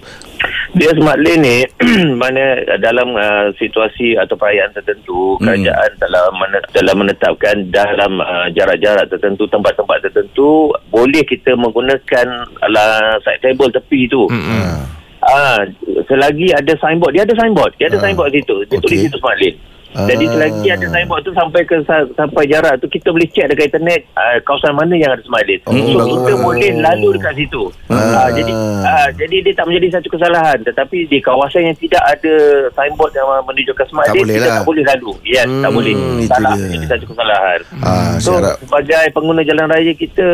dia 0.71 0.87
smart 0.93 1.19
lane 1.19 1.43
ni 1.43 1.57
mana 2.17 2.43
dalam 2.79 3.11
uh, 3.13 3.51
situasi 3.55 4.15
atau 4.15 4.35
perayaan 4.35 4.71
tertentu 4.71 5.35
Hmm. 5.37 5.45
kerajaan 5.45 5.91
telah 5.99 6.25
men- 6.33 6.67
telah 6.71 6.95
menetapkan 6.95 7.57
dalam 7.69 8.13
uh, 8.17 8.47
jarak-jarak 8.51 9.07
tertentu 9.09 9.45
tempat-tempat 9.47 9.99
tertentu 10.01 10.71
boleh 10.89 11.23
kita 11.23 11.55
menggunakan 11.55 12.27
ala 12.61 12.87
side 13.21 13.43
table 13.43 13.67
tepi 13.69 14.07
tu 14.07 14.31
Mm-mm. 14.31 14.87
Ah, 15.21 15.61
selagi 16.07 16.49
ada 16.51 16.73
signboard, 16.77 17.13
dia 17.13 17.23
ada 17.23 17.35
signboard, 17.35 17.75
dia 17.77 17.87
ada 17.87 17.99
Ah, 17.99 18.03
signboard 18.03 18.31
situ. 18.33 18.57
Dia 18.65 18.73
okey. 18.73 18.81
tulis 18.81 18.99
situ 19.05 19.17
smart 19.19 19.37
lane. 19.37 19.59
Jadi 19.91 20.23
Ah. 20.23 20.31
selagi 20.33 20.69
ada 20.71 20.87
signboard 20.89 21.21
tu 21.21 21.33
sampai 21.33 21.61
ke 21.63 21.77
sa- 21.83 22.07
sampai 22.13 22.47
jarak 22.47 22.79
tu 22.79 22.87
kita 22.87 23.11
boleh 23.11 23.27
check 23.27 23.47
dekat 23.47 23.69
internet 23.69 24.07
uh, 24.13 24.39
kawasan 24.41 24.71
mana 24.73 24.95
yang 24.95 25.11
ada 25.11 25.23
smart 25.23 25.43
lane. 25.43 25.59
Oh, 25.63 25.75
so 25.75 26.07
kita 26.07 26.33
boleh 26.37 26.71
lalu 26.77 27.09
dekat 27.13 27.35
situ. 27.35 27.63
Ah. 27.87 27.99
Ah, 28.17 28.29
jadi 28.31 28.53
ah, 28.81 29.09
jadi 29.11 29.37
dia 29.41 29.53
tak 29.53 29.67
menjadi 29.67 29.87
satu 29.93 30.09
kesalahan 30.09 30.59
tetapi 30.63 31.05
di 31.05 31.19
kawasan 31.19 31.63
yang 31.65 31.77
tidak 31.77 32.03
ada 32.03 32.35
signboard 32.71 33.13
yang 33.13 33.27
menunjukkan 33.43 33.83
Tak 33.83 34.15
boleh 34.15 34.31
kita 34.33 34.39
lah. 34.41 34.57
tak 34.57 34.65
boleh 34.65 34.85
lalu. 34.87 35.11
Yes, 35.25 35.45
tak 35.45 35.59
Hmm, 35.65 35.75
boleh. 35.75 35.93
itu 35.93 36.29
Salah 36.29 36.55
menjadi 36.55 36.87
satu 36.89 37.05
kesalahan. 37.07 37.61
Ah, 37.81 38.15
so 38.17 38.31
harap 38.33 38.55
sebagai 38.61 39.05
pengguna 39.11 39.43
jalan 39.43 39.67
raya 39.67 39.93
kita 39.93 40.27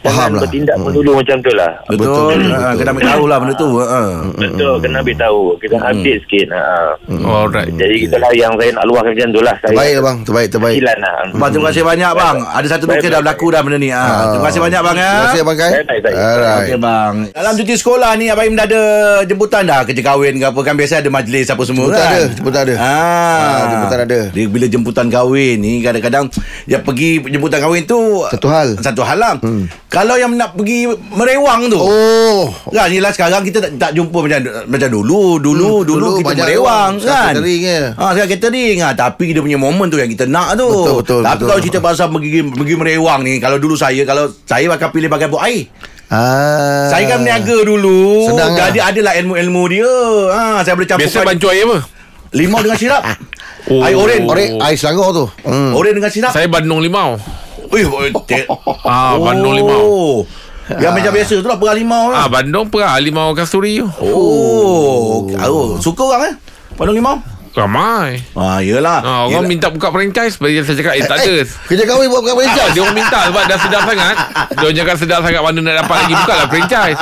Faham 0.00 0.14
jangan 0.14 0.30
lah. 0.30 0.40
bertindak 0.42 0.74
Hmm. 0.74 0.84
hmm. 0.84 0.94
dulu 0.94 1.10
macam 1.14 1.36
tu 1.38 1.52
lah. 1.52 1.72
Betul. 1.84 1.98
Betul, 1.98 2.28
Ah, 2.48 2.58
betul. 2.68 2.76
Kena 2.78 2.90
ambil 2.90 3.04
tahu 3.04 3.24
lah 3.24 3.36
benda 3.38 3.54
tu. 3.54 3.68
ah. 3.76 4.10
Betul, 4.32 4.74
kena 4.78 4.96
ambil 4.98 5.16
tahu. 5.16 5.40
Kita 5.58 5.76
update 5.80 6.18
sikit. 6.22 6.46
Ha. 6.48 6.62
Alright. 7.20 7.68
Jadi 7.70 7.96
itulah 8.04 8.30
yang 8.32 8.52
saya 8.54 8.70
nak 8.72 8.84
luahkan 8.84 9.10
macam 9.10 9.28
tu 9.30 9.40
lah. 9.40 9.54
Saya 9.58 9.70
terbaik 9.70 9.92
lah 9.92 10.02
bang, 10.02 10.18
terbaik 10.22 10.48
terbaik. 10.48 10.76
Silan 10.76 10.98
lah. 10.98 11.16
Bang, 11.30 11.50
terima 11.50 11.66
kasih 11.68 11.84
banyak 11.84 12.12
bang. 12.12 12.36
Ada 12.48 12.66
satu 12.68 12.84
kes 12.86 13.04
dah 13.04 13.20
berlaku 13.20 13.46
dah 13.48 13.60
benda 13.60 13.76
ni. 13.76 13.90
Ah. 13.90 14.30
Terima 14.30 14.46
kasih 14.46 14.60
banyak 14.60 14.80
bang 14.80 14.96
ya. 14.96 15.10
Terima 15.10 15.26
kasih 15.26 15.40
abang 15.40 15.56
Kai. 15.56 15.70
Alright. 16.08 16.58
Okey 16.60 16.78
bang. 16.78 17.14
Dalam 17.30 17.52
cuti 17.54 17.74
sekolah 17.74 18.10
ni 18.14 18.26
Abang 18.28 18.44
Im 18.44 18.54
dah 18.54 18.64
ada 18.64 18.82
jemputan 19.24 19.62
dah 19.64 19.80
kerja 19.82 20.02
kahwin 20.04 20.36
ke 20.36 20.46
apa 20.46 20.60
kan 20.60 20.74
biasa 20.74 20.94
ada 20.98 21.08
majlis 21.08 21.46
apa 21.46 21.62
semua 21.62 21.86
Jemputan 21.86 21.98
kan. 22.00 22.12
ada, 22.14 22.26
jemputan 22.30 22.60
ada. 22.60 22.74
Ah, 22.74 22.86
Ah, 22.88 23.66
jemputan 23.68 23.98
ada. 24.00 24.18
Dia 24.30 24.44
bila 24.46 24.66
jemputan 24.66 25.06
kahwin 25.08 25.56
ni 25.56 25.72
kadang-kadang 25.80 26.24
ya 26.64 26.78
pergi 26.78 27.08
jemputan 27.24 27.58
kahwin 27.58 27.82
tu 27.84 27.98
Satu 28.28 28.48
hal. 28.48 28.68
Satu 28.78 29.02
hal 29.02 29.18
lah. 29.18 29.34
Hmm. 29.38 29.66
Kalau 29.88 30.20
yang 30.20 30.36
nak 30.36 30.52
pergi 30.52 30.84
merewang 31.08 31.72
tu. 31.72 31.80
Oh, 31.80 32.52
Kan 32.68 32.92
yelah 32.92 33.08
sekarang 33.08 33.40
kita 33.40 33.56
tak, 33.58 33.72
tak 33.80 33.90
jumpa 33.96 34.20
macam 34.20 34.38
macam 34.68 34.88
dulu 34.92 35.40
dulu 35.40 35.80
Hmm, 35.80 35.88
dulu, 35.88 36.06
dulu 36.12 36.20
kita 36.20 36.44
merewang 36.44 36.92
orang. 36.94 37.08
kan. 37.08 37.32
Catering 37.32 37.60
je. 37.62 37.80
Ha 37.96 38.04
sekarang 38.12 38.30
catering 38.30 38.76
ah 38.78 38.92
tapi 38.92 39.32
dia 39.32 39.40
punya 39.40 39.56
momen 39.56 39.88
tu 39.88 39.96
yang 39.96 40.06
kita 40.06 40.28
nak 40.28 40.54
tu. 40.54 40.68
Betul, 40.68 40.94
betul, 41.00 41.20
Tapi 41.24 41.34
betul. 41.34 41.48
kalau 41.48 41.60
cerita 41.64 41.80
pasal 41.80 42.06
pergi 42.10 42.40
pergi 42.44 42.74
merewang 42.76 43.20
ni 43.24 43.40
kalau 43.40 43.56
dulu 43.56 43.74
saya 43.74 44.04
kalau 44.04 44.28
saya 44.44 44.68
akan 44.68 44.88
pilih 44.92 45.08
pakai 45.08 45.26
buat 45.26 45.42
air. 45.42 45.72
Ah. 46.08 46.88
Saya 46.88 47.04
kan 47.04 47.20
berniaga 47.20 47.56
dulu 47.64 48.28
Senang 48.28 48.52
lah. 48.52 48.68
Jadi 48.68 48.80
adalah 48.80 49.12
ilmu-ilmu 49.14 49.62
dia 49.68 49.92
ha, 50.32 50.64
Saya 50.64 50.72
boleh 50.72 50.88
Biasa 50.88 51.04
campurkan 51.04 51.24
bancu 51.28 51.46
air 51.48 51.64
apa? 51.64 51.78
Limau 52.32 52.60
dengan 52.60 52.76
sirap 52.76 53.02
Oh. 53.68 53.80
Air 53.84 53.92
oren 53.92 54.24
Orek 54.24 54.56
air 54.56 54.76
Selangor 54.76 55.08
tu. 55.12 55.24
Hmm. 55.44 55.76
Oren 55.76 55.92
dengan 55.92 56.08
sirap 56.08 56.32
Saya 56.32 56.48
bandung 56.48 56.80
limau. 56.80 57.20
Ui, 57.68 57.82
oi, 57.82 58.08
te- 58.24 58.48
Ah, 58.82 59.14
bandung 59.14 59.52
limau. 59.52 59.76
Oh 59.78 60.16
Yang 60.70 60.92
macam 60.94 61.12
biasa 61.14 61.32
tu 61.34 61.46
lah 61.46 61.56
Perah 61.56 61.72
limau 61.74 62.04
Ah, 62.08 62.12
lah 62.14 62.28
bandung 62.30 62.66
perah 62.66 62.96
limau 62.96 63.32
kasturi 63.32 63.78
tu. 63.78 63.88
Oh, 63.98 65.24
oh. 65.26 65.66
Suka 65.78 66.02
orang 66.06 66.22
eh 66.26 66.34
Bandung 66.74 66.92
limau 66.94 67.16
Ramai. 67.50 68.22
Ah, 68.32 68.60
yelah 68.60 69.00
Ah, 69.00 69.20
orang 69.24 69.42
Yelah. 69.42 69.50
minta 69.50 69.66
buka 69.66 69.88
franchise 69.88 70.36
Bagi 70.36 70.60
saya 70.60 70.78
cakap 70.78 70.94
Eh 70.94 71.02
tak 71.02 71.18
ada 71.18 71.32
Eh, 71.34 71.48
kerja 71.66 71.82
kahwin 71.82 72.06
buat 72.06 72.20
bukan 72.20 72.30
Ah, 72.30 72.38
franchise. 72.38 72.70
dia 72.70 72.80
orang 72.80 72.94
minta 72.94 73.18
sebab 73.24 73.42
dah 73.42 73.58
sedap 73.58 73.82
sangat. 73.82 74.16
Dia 74.48 74.62
orang 74.62 74.76
cakap 74.76 74.96
sedap 74.96 75.20
sangat 75.22 75.40
mana 75.42 75.58
nak 75.58 75.74
dapat 75.80 75.96
lagi 75.98 76.14
buka 76.14 76.34
lah 76.34 76.46
franchise. 76.46 77.00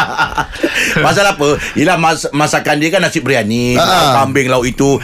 Pasal 1.05 1.25
apa 1.27 1.47
Yelah 1.75 1.97
mas, 1.97 2.25
masakan 2.31 2.77
dia 2.79 2.89
kan 2.89 3.01
nasi 3.01 3.19
biryani 3.19 3.77
Ah. 3.77 4.17
Kambing 4.17 4.49
lauk 4.49 4.65
itu 4.65 4.97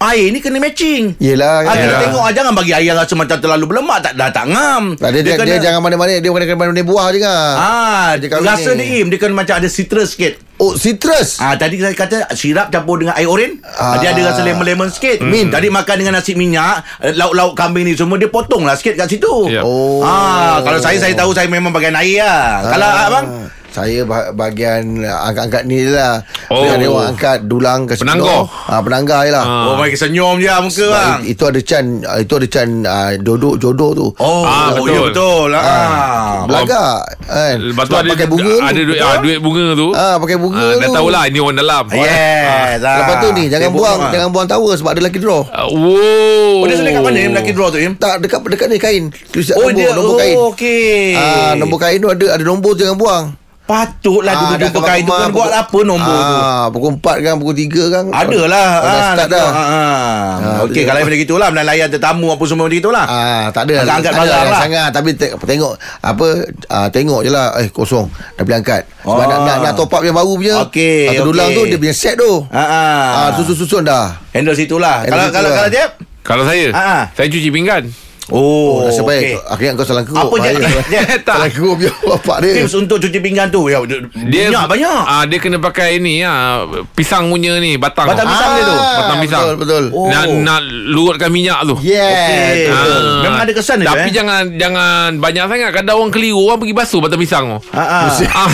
Air 0.00 0.32
ni 0.32 0.40
kena 0.40 0.56
matching 0.56 1.12
Yelah, 1.20 1.60
ah, 1.60 1.76
Kita 1.76 1.84
yelah. 1.84 2.00
tengok 2.00 2.24
ah, 2.24 2.32
Jangan 2.32 2.52
bagi 2.56 2.72
air 2.72 2.96
rasa 2.96 3.12
macam 3.12 3.36
terlalu 3.36 3.64
berlemak 3.68 4.00
tak, 4.00 4.12
Dah 4.16 4.32
tak 4.32 4.48
ngam 4.48 4.96
Tak, 4.96 5.12
dia, 5.12 5.20
dia, 5.20 5.36
dia, 5.36 5.60
jangan 5.60 5.84
mana-mana 5.84 6.16
Dia 6.16 6.24
kena 6.26 6.48
kena 6.48 6.56
mana 6.56 6.80
buah 6.80 7.12
je 7.12 7.20
kan 7.20 7.52
Ah, 7.54 8.08
Kerja 8.16 8.32
kahwin 8.32 8.48
rasa 8.48 8.70
ni. 8.72 8.80
dia 8.80 8.96
im 8.96 9.06
Dia 9.06 9.20
kan 9.20 9.28
macam 9.30 9.60
ada 9.60 9.68
citrus 9.68 10.16
sikit 10.16 10.40
Oh 10.56 10.72
citrus 10.72 11.36
Ah 11.36 11.52
tadi 11.54 11.76
saya 11.76 11.92
kata 11.92 12.32
sirap 12.32 12.68
campur 12.68 12.96
dengan 12.96 13.12
air 13.12 13.24
oren. 13.24 13.60
Ah. 13.62 13.92
Ah. 13.92 13.94
Dia 13.96 14.12
ada 14.12 14.28
rasa 14.28 14.40
lemon-lemon 14.40 14.88
sikit. 14.88 15.20
Min. 15.20 15.48
Tadi 15.48 15.68
makan 15.68 15.96
dengan 15.96 16.20
nasi 16.20 16.36
minyak, 16.36 16.84
eh, 17.00 17.16
lauk-lauk 17.16 17.56
kambing 17.56 17.84
ni 17.84 17.96
semua 17.96 18.16
dia 18.16 18.28
potonglah 18.28 18.76
sikit 18.76 18.92
kat 18.94 19.08
situ. 19.08 19.48
Ya. 19.48 19.64
Oh 19.64 20.00
Ah, 20.00 20.60
kalau 20.60 20.76
saya 20.76 21.00
saya 21.00 21.16
tahu 21.16 21.32
saya 21.32 21.48
memang 21.48 21.72
bagian 21.72 21.96
air 21.96 22.20
lah. 22.20 22.60
Kalau 22.66 22.88
abang 22.88 23.26
Saya 23.70 24.02
ba- 24.02 24.30
bahagian 24.30 24.82
Angkat-angkat 25.00 25.62
ni 25.64 25.82
je 25.82 25.92
lah 25.92 26.18
Oh. 26.46 26.60
Yang 26.60 26.76
dia 26.76 26.88
orang 26.88 27.08
angkat 27.10 27.38
Dulang 27.44 27.80
kasi 27.84 28.02
Penanggar. 28.02 28.42
ha, 28.42 28.78
Penanggar 28.78 29.20
je 29.22 29.30
lah 29.30 29.44
Ah. 29.44 29.64
Oh, 29.64 29.74
bagi 29.76 29.94
senyum 29.94 30.36
je 30.36 30.50
muka 30.50 30.86
bang. 30.88 31.18
It- 31.22 31.28
Itu 31.32 31.42
ada 31.46 31.60
can 31.60 31.84
ah, 32.02 32.18
Itu 32.18 32.34
ada 32.34 32.46
can 32.46 32.68
uh, 32.82 33.10
Dodok 33.16 33.54
jodoh 33.56 33.90
tu 33.92 34.06
Oh, 34.16 34.42
Ah, 34.42 34.72
oh 34.72 34.82
betul. 34.82 34.90
ya 34.90 35.00
betul. 35.06 35.48
Ah. 35.54 36.42
Belagak 36.44 36.94
kan 37.22 37.56
Lepas 37.62 37.84
tu 37.84 37.94
ada 37.94 38.10
pakai 38.10 38.26
bunga 38.26 38.50
tu. 38.50 38.60
ada 38.60 38.80
duit 38.80 38.98
ah, 39.00 39.16
duit 39.18 39.38
bunga 39.38 39.66
tu. 39.72 39.88
Ah, 39.92 40.16
pakai 40.16 40.36
bunga 40.36 40.58
Ah, 40.60 40.74
dah 40.76 40.84
tu. 40.84 40.94
tahulah 40.94 41.22
ini 41.24 41.38
orang 41.38 41.56
dalam. 41.56 41.84
Yes. 41.90 42.78
ah. 42.80 42.98
Lepas 42.98 43.16
tu 43.16 43.28
ni 43.32 43.44
Jangan 43.46 43.68
Sibuk 43.68 43.78
buang 43.78 43.96
memang. 43.96 44.12
Jangan 44.12 44.28
buang 44.30 44.48
tawa 44.48 44.70
Sebab 44.72 44.90
ada 44.90 45.00
lucky 45.00 45.18
draw 45.18 45.42
Ah, 45.48 45.64
Wow. 45.64 46.58
Oh, 46.58 46.66
dia 46.66 46.74
sudah 46.74 46.90
kat 46.90 47.02
mana 47.02 47.18
Im 47.20 47.32
lucky 47.32 47.52
draw 47.52 47.68
tu 47.68 47.78
Im? 47.78 47.94
Tak 47.94 48.18
dekat 48.18 48.42
dekat 48.42 48.66
ni 48.66 48.76
kain 48.76 49.02
Tulis 49.30 49.48
Oh, 49.52 49.62
nombor, 49.62 49.72
dia 49.72 49.88
nombor 49.92 50.14
kain 50.16 50.34
oh, 50.34 50.48
okey. 50.50 51.14
Ah, 51.14 51.52
nombor 51.54 51.78
kain 51.78 51.96
tu 51.96 52.08
ada 52.08 52.24
ada 52.30 52.42
nombor 52.42 52.74
tu 52.74 52.82
jangan 52.82 52.96
buang. 52.96 53.24
Patutlah 53.70 54.32
Ah, 54.32 54.40
dulu 54.42 54.54
jumpa 54.58 54.80
kain 54.82 55.02
tu 55.02 55.12
kan 55.12 55.30
buat 55.30 55.50
apa 55.54 55.78
nombor 55.80 56.10
tu? 56.20 56.34
ah, 56.34 56.66
Pukul 56.68 56.90
4 56.98 57.22
kan 57.22 57.34
Pukul 57.36 57.54
3 57.54 57.70
kan 57.86 58.04
Adalah 58.10 58.68
oh, 58.74 58.82
Dah 58.82 58.90
ah, 58.90 59.06
start 59.08 59.28
dah 59.30 59.46
ah, 59.46 59.54
ah. 59.54 60.30
Ah, 60.34 60.58
Okey 60.66 60.74
dia- 60.74 60.86
kalau 60.90 60.98
macam 61.00 61.20
gitulah 61.20 61.48
Melayan 61.48 61.86
tetamu 61.86 62.26
apa 62.28 62.42
semua 62.42 62.66
macam 62.66 62.76
gitulah 62.76 63.04
Ah, 63.04 63.46
tak 63.48 63.62
ada 63.64 63.86
tak 63.86 64.02
ada 64.02 64.10
barang 64.10 64.50
lah. 64.50 64.60
sangat 64.60 64.88
Tapi 64.90 65.10
te- 65.14 65.34
tengok 65.38 65.72
Apa 66.00 66.26
ah, 66.66 66.88
Tengok 66.88 67.20
je 67.22 67.30
lah 67.30 67.54
Eh 67.56 67.70
kosong 67.70 68.10
Dah 68.34 68.42
boleh 68.42 68.58
angkat 68.58 68.82
Sebab 69.00 69.14
Oh. 69.14 69.22
nak, 69.22 69.38
nak, 69.40 69.56
nak 69.62 69.72
top 69.74 69.88
up 69.88 70.02
yang 70.02 70.12
baru 70.12 70.34
punya 70.34 70.56
Okey, 70.62 71.06
Satu 71.08 71.24
dulang 71.24 71.48
okey. 71.48 71.56
tu 71.56 71.62
Dia 71.64 71.78
punya 71.78 71.94
set 71.94 72.14
tu 72.16 72.32
Ah, 72.50 72.58
ah. 72.58 73.06
ah, 73.16 73.28
Susun-susun 73.32 73.82
dah 73.82 74.18
Handle 74.30 74.52
situlah. 74.52 75.02
Handle 75.04 75.10
Kalau 75.12 75.24
situ 75.24 75.36
kalau 75.36 75.48
lah. 75.48 75.56
kalau 75.56 75.70
Jeb? 75.70 75.90
Kalau 76.20 76.42
saya, 76.44 76.66
ah. 76.70 77.02
saya 77.10 77.26
cuci 77.26 77.48
pinggan. 77.48 77.82
Oh, 78.30 78.82
Nasib 78.82 79.02
okey. 79.02 79.10
baik 79.10 79.24
Akhirnya 79.44 79.72
kau 79.74 79.82
salah 79.82 80.02
keruk 80.02 80.22
Apa 80.22 80.34
je? 80.40 80.50
Tak. 81.26 81.34
Salah 81.36 81.50
keruk 81.50 81.74
biar 81.76 81.92
bapak 82.00 82.36
dia 82.40 82.52
Tips 82.56 82.74
untuk 82.76 82.96
cuci 82.98 83.18
pinggan 83.18 83.48
tu 83.48 83.66
ya, 83.66 83.82
Dia 83.82 84.48
banyak 84.48 84.64
banyak. 84.70 85.02
Ah 85.02 85.22
dia 85.24 85.36
kena 85.36 85.58
pakai 85.58 85.98
ni 85.98 86.20
ah 86.20 86.62
pisang 86.92 87.26
punya 87.26 87.58
ni 87.58 87.74
batang. 87.74 88.06
Batang 88.06 88.24
tu. 88.24 88.32
pisang 88.32 88.50
dia 88.52 88.64
tu? 88.64 88.76
Batang 88.76 89.18
pisang. 89.18 89.42
Betul 89.42 89.56
betul 89.56 89.84
Oh. 89.90 90.06
Nak 90.06 90.24
nak 90.40 90.60
lurutkan 90.64 91.28
minyak 91.28 91.58
tu. 91.64 91.74
Yeah 91.80 92.06
Okey. 92.06 92.58
betul. 92.64 93.02
Ah. 93.02 93.20
Memang 93.20 93.40
ada 93.40 93.52
kesan 93.52 93.76
dia, 93.78 93.88
Tapi 93.88 94.06
eh? 94.06 94.12
jangan 94.12 94.42
jangan 94.54 95.08
banyak 95.16 95.44
sangat 95.44 95.70
Kadang 95.72 95.96
orang 95.96 96.10
keliru 96.10 96.40
Orang 96.44 96.58
pergi 96.58 96.72
basuh 96.72 97.00
batang 97.00 97.18
pisang 97.18 97.44
tu 97.46 97.58
Ha 97.70 97.82
ah. 97.82 98.06
Ah. 98.08 98.50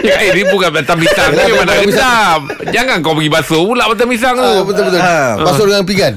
ya, 0.00 0.14
eh, 0.24 0.30
ni 0.32 0.42
bukan 0.44 0.70
batang 0.70 0.96
pisang 0.96 1.30
Ni 1.30 1.38
mana 1.38 1.54
batang 1.58 1.84
pisang. 1.84 2.40
rendam 2.40 2.40
Jangan 2.68 2.96
kau 3.00 3.12
pergi 3.12 3.30
basuh 3.30 3.62
pula 3.64 3.84
batang 3.86 4.08
pisang 4.08 4.34
tu 4.34 4.44
Ah, 4.44 4.62
betul 4.62 4.82
betul. 4.86 5.00
Ah. 5.00 5.32
Basuh 5.38 5.64
dengan 5.64 5.84
pinggan. 5.84 6.12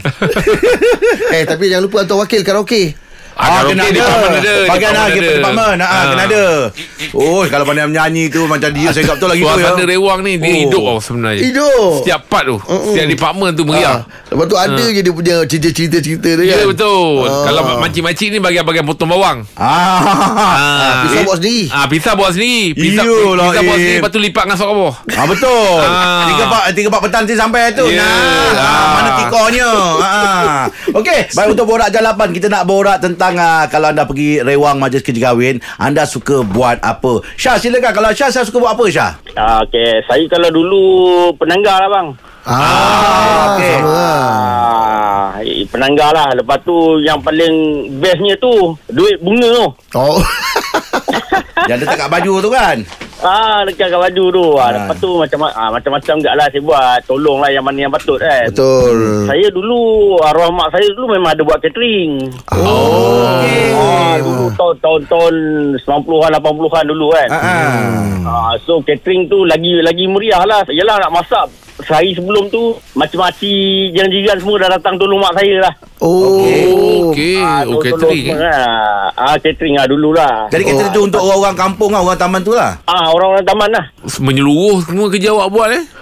eh 1.31 1.43
tapi 1.43 1.67
jangan 1.67 1.83
lupa 1.85 1.97
hantar 2.01 2.17
wakil 2.21 2.43
karaoke. 2.45 2.95
Ah, 3.33 3.63
kena 3.63 3.81
karaoke 3.81 3.87
ada. 3.87 3.97
department 3.97 4.33
ada, 4.33 4.55
Bagian 4.61 4.91
department 4.91 4.93
ah, 4.93 5.05
ada. 5.07 5.29
department. 5.31 5.77
Ah, 5.77 5.89
Ah. 5.91 6.03
kena 6.05 6.23
ada. 6.23 6.45
Oh, 7.11 7.41
kalau 7.45 7.63
pandai 7.63 7.85
menyanyi 7.85 8.23
tu 8.27 8.41
macam 8.43 8.69
dia 8.69 8.89
saya 8.89 9.03
betul 9.05 9.27
lagi 9.27 9.41
tu 9.41 9.49
ya. 9.49 9.55
Suasana 9.57 9.83
rewang 9.83 10.19
ni 10.21 10.33
Dia 10.35 10.47
Oh. 10.47 10.57
hidup 10.61 10.81
tau 10.85 10.99
sebenarnya 11.01 11.41
Hidup. 11.41 11.91
Setiap 11.99 12.21
part 12.25 12.43
tu 12.45 12.57
Setiap 12.61 13.07
department 13.09 13.51
tu 13.51 13.63
Ah. 13.63 13.67
meriah 13.67 13.97
Lepas 14.25 14.45
tu 14.45 14.55
ada 14.55 14.83
je 14.85 15.01
dia 15.01 15.11
punya 15.11 15.35
cerita-cerita 15.43 15.97
tu 16.31 16.41
Ya 16.41 16.55
kan. 16.57 16.67
betul 16.67 17.03
Ah. 17.21 17.43
Kalau 17.43 17.61
makcik-makcik 17.79 18.27
ni 18.29 18.39
Bagian-bagian 18.39 18.85
potong 18.85 19.09
bawang 19.09 19.37
Ah. 19.55 21.03
Pisau 21.03 21.21
buat 21.23 21.37
sendiri. 21.37 21.63
Ah, 21.69 21.85
pisah 21.85 22.13
buat 22.13 22.31
sendiri. 22.31 22.73
Pisah 22.73 23.03
buat 23.03 23.37
eh. 23.49 23.61
sendiri 23.71 23.95
lepas 23.97 24.09
tu 24.09 24.19
lipat 24.19 24.43
dengan 24.43 24.57
sok 24.57 24.67
kabur. 24.67 24.91
Ah 25.11 25.25
betul. 25.25 25.75
Ah. 25.77 26.25
Tiga 26.25 26.43
pak 26.47 26.63
tiga 26.73 26.87
pak 26.89 27.01
petang 27.01 27.21
nanti 27.21 27.35
sampai 27.35 27.63
tu. 27.71 27.85
Ya. 27.85 28.01
Nah, 28.01 28.09
ah. 28.53 28.61
Ah. 28.61 28.89
mana 28.91 29.09
tikornya. 29.15 29.69
ah. 29.99 30.61
Okey, 30.91 31.19
baik 31.29 31.47
untuk 31.49 31.65
borak 31.67 31.89
jalapan 31.89 32.29
kita 32.31 32.47
nak 32.47 32.63
borak 32.63 32.97
tentang 32.97 33.20
ah, 33.21 33.69
kalau 33.69 33.93
anda 33.93 34.09
pergi 34.09 34.41
rewang 34.41 34.81
majlis 34.81 35.05
kerja 35.05 35.29
kahwin, 35.29 35.61
anda 35.77 36.09
suka 36.09 36.41
buat 36.41 36.81
apa? 36.81 37.21
Syah 37.37 37.61
silakan 37.61 37.93
kalau 37.93 38.09
Syah 38.09 38.33
saya 38.33 38.43
suka 38.47 38.57
buat 38.57 38.73
apa 38.73 38.85
Syah? 38.89 39.11
Ah, 39.37 39.61
okay. 39.61 40.01
Saya 40.09 40.25
kalau 40.25 40.49
dulu 40.49 40.83
penanggar 41.37 41.77
lah 41.85 41.89
bang. 41.93 42.07
Ah, 42.41 43.53
okey. 43.53 43.73
sama 43.77 43.91
lah. 43.93 44.17
Ah, 44.25 45.29
eh, 45.45 45.61
penanggar 45.69 46.09
lah. 46.09 46.33
Lepas 46.33 46.57
tu 46.65 46.97
yang 47.05 47.21
paling 47.21 47.53
bestnya 48.01 48.33
tu 48.41 48.73
duit 48.89 49.21
bunga 49.21 49.49
tu. 49.61 49.67
Oh. 49.93 50.17
Yang 51.69 51.85
letak 51.85 51.97
kat 52.01 52.09
baju 52.09 52.33
tu 52.41 52.49
kan? 52.49 52.77
Ah, 53.21 53.61
dekat 53.61 53.93
kat 53.93 53.99
baju 53.99 54.25
tu. 54.27 54.45
Ah, 54.57 54.61
Ah. 54.61 54.69
lepas 54.73 54.97
tu 54.97 55.09
macam 55.13 55.39
ah, 55.45 55.69
macam-macam 55.69 56.13
enggak 56.17 56.33
lah 56.33 56.45
saya 56.49 56.61
buat. 56.61 56.99
Tolong 57.05 57.37
lah 57.37 57.49
yang 57.49 57.61
mana 57.61 57.77
yang 57.79 57.93
patut 57.93 58.17
kan. 58.17 58.49
Betul. 58.49 59.29
Saya 59.29 59.47
dulu 59.53 59.81
arwah 60.19 60.49
mak 60.49 60.73
saya 60.73 60.89
dulu 60.97 61.13
memang 61.13 61.37
ada 61.37 61.43
buat 61.45 61.61
catering. 61.61 62.33
Oh. 62.49 63.29
Ah, 63.77 64.17
dulu 64.17 64.49
tahun-tahun 64.57 65.33
90-an 65.79 66.31
80-an 66.35 66.85
dulu 66.89 67.07
kan. 67.13 67.29
Ah. 67.29 67.37
ah. 67.37 67.89
Ah, 68.21 68.53
so 68.61 68.81
catering 68.81 69.29
tu 69.29 69.45
lagi 69.45 69.81
lagi 69.81 70.09
meriah 70.09 70.41
lah. 70.41 70.65
Yalah 70.65 70.97
nak 70.99 71.13
masak 71.13 71.45
sehari 71.81 72.11
sebelum 72.11 72.47
tu 72.47 72.61
macam-macam 72.93 73.51
jiran-jiran 73.91 74.37
semua 74.37 74.55
dah 74.57 74.69
datang 74.71 74.95
tolong 74.95 75.17
mak 75.17 75.33
saya 75.33 75.55
lah. 75.59 75.73
Oh. 75.97 77.09
Okey. 77.09 77.37
Ah, 77.37 77.61
Oh, 77.61 77.77
tolong 77.77 77.83
catering. 77.83 78.25
semua 78.27 78.39
lah. 78.41 78.65
Ah, 79.13 79.35
catering 79.37 79.75
lah 79.75 79.85
dulu 79.85 80.09
lah. 80.11 80.47
Jadi 80.47 80.63
kita 80.63 80.83
tu 80.89 81.01
untuk 81.03 81.19
orang-orang 81.19 81.55
kampung 81.55 81.91
lah, 81.91 82.01
orang 82.01 82.17
taman 82.17 82.41
tu 82.41 82.53
lah. 82.53 82.79
Ah, 82.83 83.09
orang-orang 83.09 83.43
taman 83.43 83.69
lah. 83.69 83.85
Menyeluruh 84.17 84.81
semua 84.81 85.07
kerja 85.07 85.29
awak 85.31 85.47
buat 85.49 85.69
eh. 85.71 85.83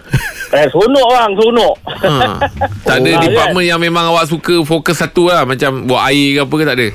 Eh, 0.49 0.65
seronok 0.65 1.07
bang, 1.07 1.31
seronok. 1.37 1.75
Ha. 1.85 2.11
Tak 2.81 2.97
ada 2.97 3.09
Ah, 3.11 3.21
department 3.21 3.61
yang 3.63 3.77
memang 3.77 4.09
awak 4.09 4.25
suka 4.25 4.65
fokus 4.65 4.97
satu 4.97 5.29
lah. 5.29 5.45
Macam 5.45 5.85
buat 5.85 6.09
air 6.09 6.33
ke 6.33 6.41
apa 6.41 6.53
ke 6.55 6.63
tak 6.65 6.73
ada. 6.73 6.87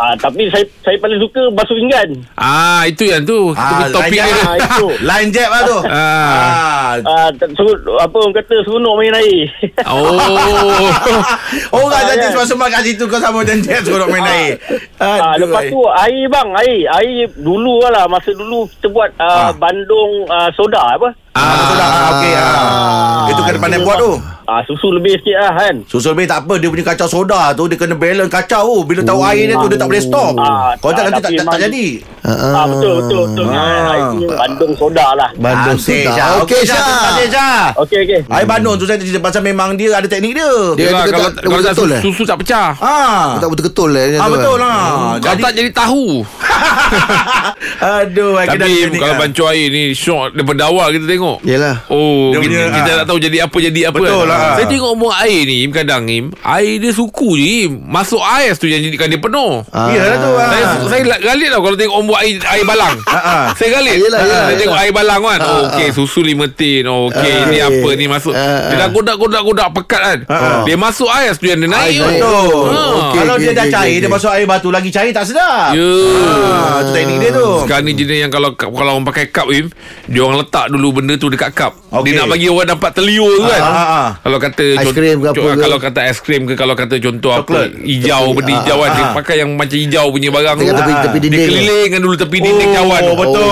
Ah, 0.00 0.16
tapi 0.16 0.48
saya 0.48 0.64
saya 0.80 0.96
paling 0.96 1.20
suka 1.20 1.52
basuh 1.52 1.76
pinggan. 1.76 2.08
Ah 2.34 2.88
itu 2.88 3.04
yang 3.04 3.20
tu. 3.20 3.52
Ah, 3.52 3.84
Kita 3.84 3.84
topik 3.92 4.16
lain 4.16 4.32
dia. 4.32 4.40
Ah, 4.42 4.56
itu. 4.56 4.86
Line 5.10 5.28
jab 5.28 5.48
lah 5.50 5.62
tu. 5.62 5.78
Ah. 5.84 6.92
Ah, 6.98 7.28
ter- 7.30 7.52
serut, 7.52 7.76
apa 8.00 8.16
orang 8.16 8.32
kata 8.32 8.54
seronok 8.64 8.94
main 8.96 9.12
air. 9.14 9.44
Oh. 9.84 10.16
Orang 11.76 11.92
Ah, 11.92 12.02
jadi 12.08 12.26
kan? 12.26 12.32
suasana 12.32 12.66
kat 12.66 12.82
situ 12.82 13.04
kau 13.04 13.20
sama 13.20 13.44
macam 13.44 13.60
jab 13.60 13.80
suruh 13.84 14.08
main 14.08 14.24
air. 14.24 14.52
Ah, 14.96 15.36
Aduh, 15.36 15.44
lepas 15.44 15.62
ai. 15.62 15.70
tu 15.70 15.80
air 15.84 16.24
bang, 16.26 16.48
air. 16.56 16.80
Air 16.96 17.12
dulu 17.36 17.74
lah 17.82 18.08
masa 18.08 18.32
dulu 18.32 18.64
kita 18.70 18.88
buat 18.88 19.10
Ah. 19.16 19.28
ah. 19.42 19.52
bandung 19.52 20.24
ah, 20.26 20.48
soda 20.50 20.96
apa? 20.96 21.12
Ah, 21.30 21.54
betul 21.54 21.76
dah. 21.76 21.88
Ah, 21.88 22.10
okey. 22.10 22.32
Ah. 22.34 23.30
Itu 23.30 23.40
kena 23.46 23.58
pandai 23.58 23.80
buat 23.80 23.96
tu. 23.96 24.12
Ah, 24.50 24.66
susu 24.66 24.90
lebih 24.90 25.14
sikit 25.14 25.38
lah 25.38 25.52
kan. 25.54 25.74
Susul 25.86 26.10
lebih 26.10 26.26
tak 26.26 26.42
apa 26.42 26.58
Dia 26.58 26.66
punya 26.66 26.82
kacau 26.82 27.06
soda 27.06 27.54
tu 27.54 27.70
Dia 27.70 27.78
kena 27.78 27.94
balance 27.94 28.26
kacau 28.26 28.82
Bila 28.82 28.98
tahu 28.98 29.22
air 29.22 29.46
dia 29.46 29.54
tu 29.54 29.70
Dia 29.70 29.78
tak 29.78 29.86
boleh 29.86 30.02
stop 30.02 30.34
Ah, 30.42 30.74
Kalau 30.74 30.90
tak 30.90 31.06
ah, 31.06 31.06
nanti 31.06 31.22
tak, 31.22 31.30
tak, 31.38 31.46
tak 31.46 31.60
jadi 31.70 31.86
Ah, 32.20 32.66
betul 32.66 32.92
betul 33.00 33.22
betul. 33.30 33.46
Ah. 33.48 34.12
Bandung 34.12 34.72
soda 34.76 35.06
lah. 35.16 35.30
Bandung 35.38 35.78
Cantik, 35.78 36.04
sudah. 36.04 36.14
Syah. 36.14 36.28
Okey 36.44 36.60
Syah. 36.66 37.72
Okey 37.80 37.98
okey. 38.04 38.20
Air 38.28 38.44
bandung 38.44 38.74
tu 38.76 38.84
saya 38.84 39.00
cerita 39.00 39.22
pasal 39.22 39.40
memang 39.40 39.72
dia 39.72 39.96
ada 39.96 40.04
teknik 40.04 40.36
dia. 40.36 40.52
Dia 40.76 40.92
kalau 41.08 41.30
tak- 41.30 41.40
kalau 41.40 41.62
tak 41.64 41.72
betul 41.72 41.88
susu, 41.88 41.96
eh? 41.96 42.00
susu 42.04 42.22
tak 42.28 42.36
pecah. 42.44 42.68
Ah. 42.76 43.40
Tak 43.40 43.48
betul-betul 43.48 43.88
lah. 43.88 44.04
Ah 44.20 44.28
betul 44.28 44.56
lah. 44.60 44.80
Kalau 45.16 45.38
tak 45.40 45.52
jadi 45.56 45.70
tahu. 45.72 46.04
Aduh, 47.80 48.36
Tapi 48.36 48.92
kalau 49.00 49.14
lah. 49.16 49.20
bancuh 49.20 49.46
air 49.48 49.68
ni 49.72 49.82
Syok 49.92 50.36
daripada 50.36 50.68
awal 50.68 50.92
kita 50.92 51.04
tengok 51.08 51.19
Yelah. 51.42 51.76
Oh 51.86 52.30
Dia 52.30 52.38
kita, 52.38 52.46
punya, 52.46 52.62
kita 52.72 52.90
ah. 52.90 52.96
tak 52.96 53.06
tahu 53.06 53.18
jadi 53.18 53.38
apa 53.42 53.56
Jadi 53.58 53.80
apa 53.82 53.96
Betul 53.96 54.20
kan. 54.20 54.26
lah. 54.26 54.38
Saya 54.54 54.66
tengok 54.66 54.92
buang 54.94 55.16
air 55.18 55.40
ni 55.42 55.56
Im, 55.60 55.70
Kadang 55.70 56.04
Im 56.06 56.24
Air 56.40 56.74
dia 56.78 56.90
suku 56.90 57.28
je 57.34 57.46
Im. 57.64 57.72
Masuk 57.82 58.18
ais 58.18 58.54
tu 58.54 58.64
Yang 58.64 58.88
jadikan 58.88 59.06
dia 59.06 59.18
penuh 59.18 59.62
Ah. 59.68 59.88
Iyalah 59.88 60.16
tu. 60.16 60.30
ah. 60.32 60.46
Saya, 60.46 60.64
saya 60.86 61.02
la- 61.06 61.22
galit 61.22 61.48
tau 61.48 61.60
Kalau 61.60 61.76
tengok 61.76 61.94
orang 61.94 62.06
buat 62.06 62.20
air, 62.20 62.34
air 62.40 62.64
balang 62.64 62.94
ah. 63.04 63.46
Saya 63.52 63.68
galit 63.72 63.96
Yelah, 63.98 64.18
yelah, 64.18 64.42
Saya 64.44 64.56
tengok 64.58 64.78
air 64.78 64.92
balang 64.92 65.20
kan 65.20 65.38
oh, 65.38 65.48
Ah, 65.50 65.60
Okey 65.70 65.88
susu 65.90 66.20
lima 66.20 66.46
tin 66.48 66.84
oh, 66.84 67.08
Okey 67.08 67.32
Ah, 67.34 67.46
ni 67.46 67.58
apa 67.58 67.88
ni 67.92 68.04
masuk 68.06 68.32
Ah, 68.32 68.66
Dia 68.66 68.74
ah. 68.74 68.78
dah 68.78 68.88
godak-godak-godak 68.90 69.68
pekat 69.74 70.00
kan 70.00 70.18
Ah. 70.26 70.62
Dia 70.62 70.76
masuk 70.76 71.08
ais 71.08 71.34
tu 71.34 71.44
Yang 71.44 71.60
dia 71.60 71.70
naik 71.70 71.86
Air 71.86 71.98
tu. 71.98 72.04
naik. 72.04 72.20
Betul. 72.20 72.64
Ah. 72.66 72.88
Okey, 73.00 73.16
Kalau 73.16 73.34
okey, 73.34 73.42
dia 73.42 73.52
dah 73.52 73.62
okey, 73.62 73.72
cair, 73.72 73.86
okey. 73.86 74.00
dia 74.00 74.10
masuk 74.10 74.30
air 74.30 74.46
batu 74.46 74.68
lagi 74.68 74.90
cair 74.90 75.10
tak 75.10 75.24
sedap. 75.24 75.72
Ya 75.72 75.88
Ah, 76.30 76.80
tu 76.80 76.90
teknik 76.92 77.18
dia 77.18 77.30
tu. 77.30 77.48
Sekarang 77.62 77.84
ni 77.84 77.92
jenis 77.92 78.18
yang 78.18 78.30
kalau 78.30 78.50
kalau 78.54 78.92
orang 78.92 79.04
pakai 79.04 79.28
cup 79.28 79.48
Im, 79.48 79.66
dia 80.04 80.20
orang 80.20 80.40
letak 80.40 80.68
dulu 80.68 80.88
benda 80.94 81.09
tu 81.16 81.26
dekat 81.26 81.50
cup. 81.50 81.72
Okey. 81.88 82.04
Dia 82.04 82.20
nak 82.20 82.26
bagi 82.28 82.46
orang 82.46 82.68
dapat 82.68 82.90
terliur 82.92 83.30
tu 83.32 83.44
kan. 83.44 83.58
Ah, 83.58 83.72
ah, 83.72 83.88
ah. 83.90 84.08
Kalau 84.20 84.38
kata 84.38 84.64
cont- 84.76 84.92
krim 84.92 85.16
ke 85.16 85.26
apa 85.26 85.34
co- 85.36 85.48
ke? 85.48 85.58
kalau 85.58 85.78
kata 85.78 85.98
aiskrim 86.02 86.42
ke 86.42 86.54
kalau 86.54 86.74
kata 86.74 86.94
contoh 86.98 87.32
Coklat. 87.32 87.70
apa 87.70 87.82
hijau 87.82 88.24
benda 88.30 88.42
Tepi, 88.42 88.52
hijau 88.56 88.76
ah, 88.76 88.80
kan 88.80 88.90
dia 88.90 89.02
ah. 89.02 89.12
pakai 89.12 89.34
yang 89.38 89.50
macam 89.52 89.76
hijau 89.76 90.04
punya 90.08 90.28
barang 90.28 90.54
tu. 90.54 90.64
tepi- 90.66 91.00
tepi 91.00 91.16
Dia 91.16 91.22
dinding 91.22 91.40
tu. 91.40 91.48
kelilingkan 91.48 92.00
dulu 92.00 92.14
tepi 92.16 92.36
dinding 92.38 92.70
cawan. 92.72 93.02
Oh, 93.02 93.16
betul. 93.16 93.48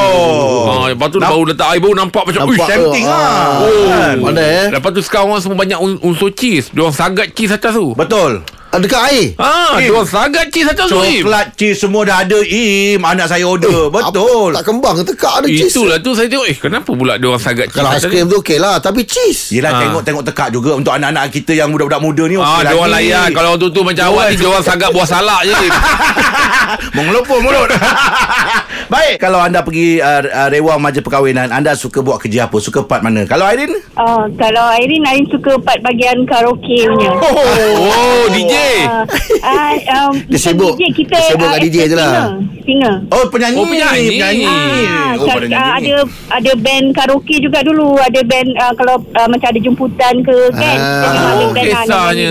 Ah, 0.69 0.85
lepas 0.89 1.09
tu 1.09 1.19
Namp- 1.19 1.31
baru 1.31 1.43
letak 1.47 1.67
air 1.69 1.81
baru 1.81 1.95
nampak 1.97 2.23
macam 2.25 2.41
uish. 2.45 2.59
tu. 2.59 2.67
tempting 2.67 3.05
Ah. 3.05 3.15
lah. 3.15 3.49
Oh. 3.61 3.87
Kan? 3.89 4.17
Pandai 4.21 4.47
eh. 4.47 4.67
Lepas 4.71 4.91
tu 4.91 5.01
sekarang 5.01 5.27
orang 5.29 5.41
semua 5.41 5.57
banyak 5.57 5.79
un- 5.79 6.01
unsur 6.03 6.31
cheese. 6.31 6.69
Dia 6.69 6.83
orang 6.83 6.95
sagat 6.95 7.33
cheese 7.33 7.51
atas 7.51 7.73
tu. 7.73 7.95
Betul. 7.95 8.45
Dekat 8.71 9.01
air. 9.09 9.33
Ah, 9.37 9.75
Im. 9.75 9.81
dia 9.81 9.91
orang 9.91 10.05
sagat 10.05 10.47
cheese 10.49 10.69
atas 10.69 10.87
tu. 10.87 11.01
Im. 11.01 11.25
Coklat 11.25 11.47
cheese 11.55 11.79
semua 11.79 12.05
dah 12.05 12.21
ada 12.21 12.37
Im 12.39 13.01
Anak 13.01 13.27
saya 13.27 13.43
order 13.43 13.89
Betul 13.89 14.53
Apa, 14.53 14.61
tak 14.61 14.65
kembang 14.65 14.95
tekak 15.01 15.33
ada 15.35 15.47
cheese. 15.47 15.73
Itulah 15.73 15.97
tu 15.99 16.13
saya 16.13 16.29
tengok 16.29 16.47
Eh 16.47 16.57
kenapa 16.59 16.91
pula 16.91 17.17
dia 17.17 17.27
orang 17.27 17.41
sagat 17.41 17.67
cheese 17.67 17.75
Kalau 17.75 17.91
aiskrim 17.91 18.29
tu 18.29 18.37
okey 18.39 18.57
lah 18.57 18.77
Tapi 18.77 19.01
cheese 19.03 19.51
Yelah 19.51 19.73
Ah. 19.73 19.81
tengok 19.81 20.03
tengok 20.03 20.23
tekak 20.23 20.49
juga 20.51 20.71
Untuk 20.75 20.93
anak-anak 20.93 21.33
kita 21.33 21.53
Yang 21.55 21.69
budak-budak 21.75 22.01
muda 22.03 22.25
ni 22.25 22.37
Ah, 22.37 22.45
okey 22.45 22.63
dia 22.63 22.75
orang 22.75 22.93
layan 22.93 23.29
Kalau 23.33 23.49
orang 23.51 23.61
tu 23.65 23.81
macam 23.83 24.05
awak 24.07 24.25
ni 24.27 24.35
Dia 24.37 24.49
orang 24.49 24.65
sagak 24.65 24.91
buah 24.93 25.09
salak 25.09 25.41
je 25.43 25.55
Mengelopur 26.95 27.39
mulut 27.41 27.69
Baik 28.93 29.17
Kalau 29.19 29.41
anda 29.41 29.61
pergi 29.61 29.99
uh, 29.99 30.23
uh, 30.23 30.49
Rewang 30.49 30.79
majlis 30.79 31.01
perkahwinan 31.01 31.49
Anda 31.49 31.73
suka 31.73 31.99
buat 31.99 32.21
kerja 32.21 32.47
apa 32.47 32.57
Suka 32.59 32.85
part 32.85 33.01
mana 33.01 33.25
Kalau 33.25 33.49
Airin 33.49 33.73
Uh, 33.99 34.31
kalau 34.39 34.71
Irene, 34.79 35.03
Irene 35.11 35.27
suka 35.27 35.59
part 35.59 35.83
bagian 35.83 36.23
karaoke 36.23 36.87
punya. 36.87 37.11
Oh 37.19 38.31
DJ 38.31 38.55
Ah, 38.59 39.03
ah, 39.43 39.71
um, 40.05 40.13
Dia 40.31 40.37
bukan 40.37 40.41
sibuk. 40.41 40.73
DJ, 40.75 40.85
kita 40.93 41.15
Dia 41.15 41.29
sibuk 41.29 41.47
ah, 41.47 41.53
kat 41.53 41.61
DJ 41.63 41.77
je 41.85 41.97
lah. 41.97 42.13
Singer. 42.61 42.95
Oh 43.09 43.25
penyanyi 43.29 43.57
Oh, 43.57 43.67
penyanyi. 43.67 44.07
penyanyi. 44.13 44.47
Ah, 44.47 45.11
Oh, 45.15 45.27
pada 45.27 45.47
ah, 45.51 45.71
ada 45.77 45.95
ada 46.31 46.53
band 46.55 46.87
karaoke 46.93 47.37
juga 47.39 47.59
dulu. 47.61 47.97
Ada 47.97 48.21
band 48.23 48.49
ah, 48.57 48.73
kalau 48.73 48.95
ah, 49.13 49.27
macam 49.27 49.49
ada 49.49 49.61
jemputan 49.61 50.15
ke 50.21 50.37
kan. 50.53 50.77
Ah. 50.77 51.03
Kita 51.03 51.09
ada 51.09 51.35
Oh, 51.39 51.51
band, 51.51 51.67
ah, 51.67 51.81
kisahnya. 51.81 52.31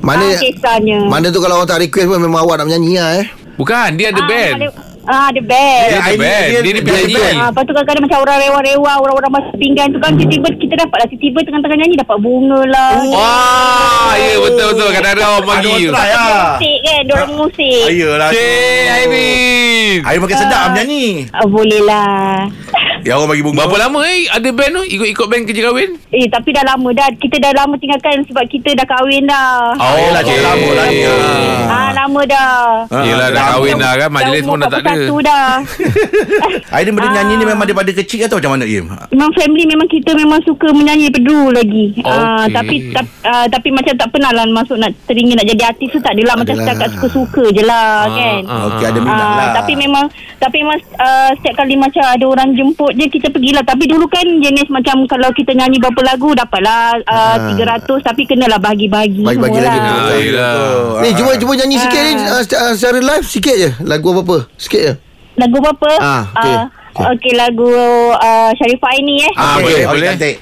Mana 0.00 0.24
ah, 0.26 0.36
kisahnya. 0.36 0.98
Mana 1.06 1.26
tu 1.28 1.38
kalau 1.38 1.54
orang 1.56 1.68
tak 1.68 1.80
request 1.80 2.06
pun 2.06 2.18
Memang 2.18 2.40
awak 2.40 2.56
nak 2.56 2.66
menyanyi 2.66 2.96
lah 2.96 3.10
eh 3.16 3.26
Bukan 3.54 3.88
dia 3.94 4.08
ada 4.08 4.18
Ah, 4.18 4.26
band 4.26 4.54
Ada, 4.56 4.68
ah, 5.02 5.28
ada 5.28 5.40
band. 5.40 5.82
Dia 5.82 5.94
ada 5.94 6.04
Airin, 6.06 6.18
band 6.18 6.42
dia- 6.42 6.50
Dia 6.50 6.60
ni 6.62 6.70
dia 6.70 6.82
penyanyi. 6.82 7.14
ada 7.14 7.20
band. 7.20 7.36
Ah, 7.36 7.46
lepas 7.46 7.62
tu 7.62 7.72
kadang-kadang 7.72 8.02
macam 8.02 8.18
orang 8.20 8.38
rewang-rewang 8.40 8.98
Orang-orang 9.00 9.32
masuk 9.32 9.54
pinggan 9.56 9.88
tu 9.88 9.98
kan 9.98 10.10
Tiba-tiba 10.12 10.48
kita 10.54 10.74
dapat 10.78 10.96
lah 10.96 11.06
Tiba-tiba 11.08 11.38
tengah-tengah 11.42 11.76
nyanyi 11.78 11.96
Dapat 11.96 12.16
bunga 12.18 12.60
lah. 12.66 12.90
Wah 13.06 14.12
Ya 14.14 14.34
betul-betul. 14.38 14.88
Kadang-kadang 14.90 15.28
orang 15.30 15.40
Ada 15.40 15.50
bagi 15.50 15.70
orang 15.70 15.92
try 15.94 16.10
lah 16.10 16.44
Musik 16.52 16.78
kan 16.80 17.00
Diorang 17.02 17.32
musik. 17.34 17.82
Ayolah 17.86 18.28
Cik 18.30 18.84
Airin 18.90 19.98
Airin 20.00 20.20
makin 20.20 20.36
sedap 20.38 20.62
menyanyi. 20.70 21.06
Ah, 21.30 21.46
Boleh 21.46 21.80
lah 21.80 22.28
Ya 23.02 23.14
orang 23.14 23.30
bagi 23.30 23.42
bunga. 23.42 23.58
Berapa 23.62 23.76
lama 23.80 24.00
eh 24.04 24.26
ada 24.26 24.48
band 24.50 24.72
tu 24.72 24.82
ikut-ikut 24.86 25.26
band 25.26 25.42
kerja 25.44 25.62
kahwin? 25.64 25.90
Eh 26.10 26.26
tapi 26.26 26.50
dah 26.50 26.64
lama 26.64 26.88
dah 26.90 27.06
Kita 27.14 27.36
dah 27.36 27.52
lama 27.54 27.74
tinggalkan 27.74 28.20
Sebab 28.24 28.44
kita 28.46 28.74
dah 28.74 28.84
kahwin 28.84 29.24
dah 29.24 29.72
Oh, 29.74 29.94
yelah, 29.96 30.20
okey. 30.20 30.28
okay. 30.28 30.38
lama 30.40 30.68
lah 30.70 30.86
ni. 30.86 31.00
Ah, 31.66 31.90
lama 31.94 32.20
dah 32.24 32.52
Ah, 32.88 33.02
Yelah 33.02 33.28
dah 33.28 33.30
dah 33.32 33.44
kahwin 33.48 33.74
dah 33.76 33.92
kan 33.96 34.08
Majlis 34.10 34.42
pun 34.42 34.56
dah 34.56 34.68
tak 34.68 34.80
ada 34.80 34.90
Satu 34.92 35.16
dah 35.20 35.46
Aidin 36.74 36.92
benda 36.92 37.08
Ah. 37.08 37.14
nyanyi 37.16 37.34
ni 37.36 37.44
memang 37.44 37.64
daripada 37.64 37.90
kecil 37.90 38.20
atau 38.22 38.36
macam 38.36 38.52
mana 38.52 38.64
Im? 38.64 38.86
Memang 39.08 39.30
family 39.32 39.64
Memang 39.64 39.86
kita 39.86 40.10
memang 40.12 40.40
suka 40.42 40.68
menyanyi 40.70 41.08
Daripada 41.08 41.26
dulu 41.26 41.48
lagi 41.52 41.84
Ah. 42.02 42.44
Tapi 42.48 42.74
tap, 42.90 43.06
ah, 43.22 43.46
Tapi 43.46 43.68
macam 43.70 43.94
tak 43.94 44.08
pernah 44.08 44.30
lah 44.30 44.44
Masuk 44.46 44.76
nak 44.76 44.90
teringin 45.04 45.34
Nak 45.34 45.46
jadi 45.48 45.62
artis 45.68 45.88
tu 45.88 45.98
tak 45.98 46.12
adalah 46.12 46.34
Macam 46.36 46.54
setakat 46.54 46.88
suka-suka 46.92 47.44
je 47.50 47.62
lah 47.62 47.88
kan 48.08 48.40
ah, 48.44 48.62
Okey 48.68 48.84
ada 48.84 48.98
minat 48.98 49.18
Ah, 49.20 49.34
lah. 49.36 49.48
tapi 49.54 49.72
memang 49.74 50.06
tapi 50.40 50.56
memang 50.58 50.80
setiap 51.36 51.54
kali 51.54 51.76
macam 51.76 52.00
ada 52.02 52.24
orang 52.24 52.56
jemput 52.56 52.89
je 52.92 53.06
kita 53.08 53.28
pergilah 53.28 53.62
tapi 53.62 53.84
dulu 53.84 54.04
kan 54.04 54.22
jenis 54.22 54.68
macam 54.68 55.02
kalau 55.04 55.30
kita 55.30 55.52
nyanyi 55.52 55.76
berapa 55.76 56.00
lagu 56.04 56.30
dapatlah 56.32 56.98
uh, 57.02 57.36
300 57.52 57.82
tapi 58.00 58.22
kenalah 58.24 58.56
bahagi-bahagi 58.56 59.22
Bagi-bagi 59.22 59.54
semua 59.54 59.66
lagi. 59.66 59.78
lah. 59.78 59.92
Betul. 59.92 60.10
Ah, 60.10 60.20
yelah. 60.20 60.54
Ni 60.98 61.08
cuba 61.12 61.30
cuba 61.36 61.52
nyanyi 61.54 61.76
sikit 61.78 62.00
ni 62.00 62.12
uh, 62.18 62.40
secara- 62.40 62.74
secara 62.74 62.98
live 63.00 63.26
sikit 63.26 63.54
je. 63.56 63.70
Lagu 63.82 64.06
apa-apa? 64.10 64.38
Sikit 64.56 64.80
je. 64.80 64.94
lagu 65.32 65.56
apa 65.58 65.90
Ah, 65.98 66.22
okey. 66.34 66.52
Ah, 66.52 66.66
okey 67.10 67.32
lagu 67.34 67.70
uh, 68.12 68.50
Sharifah 68.52 68.92
ini 68.94 69.14
eh 69.22 69.32
Ah, 69.34 69.56
Okey, 69.56 69.62
boleh, 69.62 69.74
boleh. 69.80 69.88
boleh. 69.88 70.08
Cantik. 70.10 70.36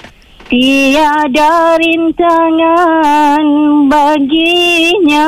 Tiada 0.49 1.51
rintangan 1.77 3.45
baginya 3.85 5.27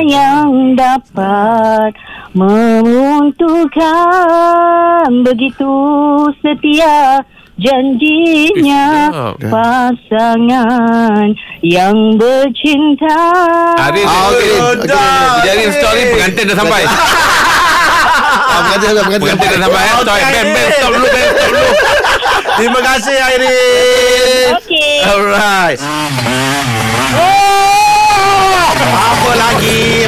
yang 0.00 0.48
dapat 0.72 1.90
meruntuhkan 2.34 5.06
begitu 5.22 5.70
setia 6.42 7.22
janjinya 7.54 9.14
Eh, 9.38 9.46
pasangan 9.46 11.30
yang 11.62 12.18
bercinta. 12.18 13.14
Arin 13.78 14.02
Ah, 14.04 14.26
okey, 14.28 14.50
okey, 14.50 14.58
okey. 14.82 14.90
Jadi 15.44 15.62
story 15.72 16.02
pengantin 16.10 16.48
dah 16.50 16.56
sampai 16.58 16.82
Ah, 16.84 16.90
pengantin 18.60 18.88
dah 18.90 19.04
pengantin 19.04 19.26
Pengantin 19.30 19.48
dah 19.54 19.60
sampai 19.62 19.80
eh. 19.80 19.86
Stop, 19.94 20.04
band 20.04 20.34
Arin. 20.34 20.54
stop 20.74 20.90
dulu 20.90 21.06
stop 21.06 21.22
dulu 21.54 21.70
Terima 22.54 22.78
kasih 22.80 23.16
Airin. 23.18 24.54
Okey. 24.56 25.02
Alright. 25.04 25.80
Apa 28.94 29.30
lagi? 29.34 30.06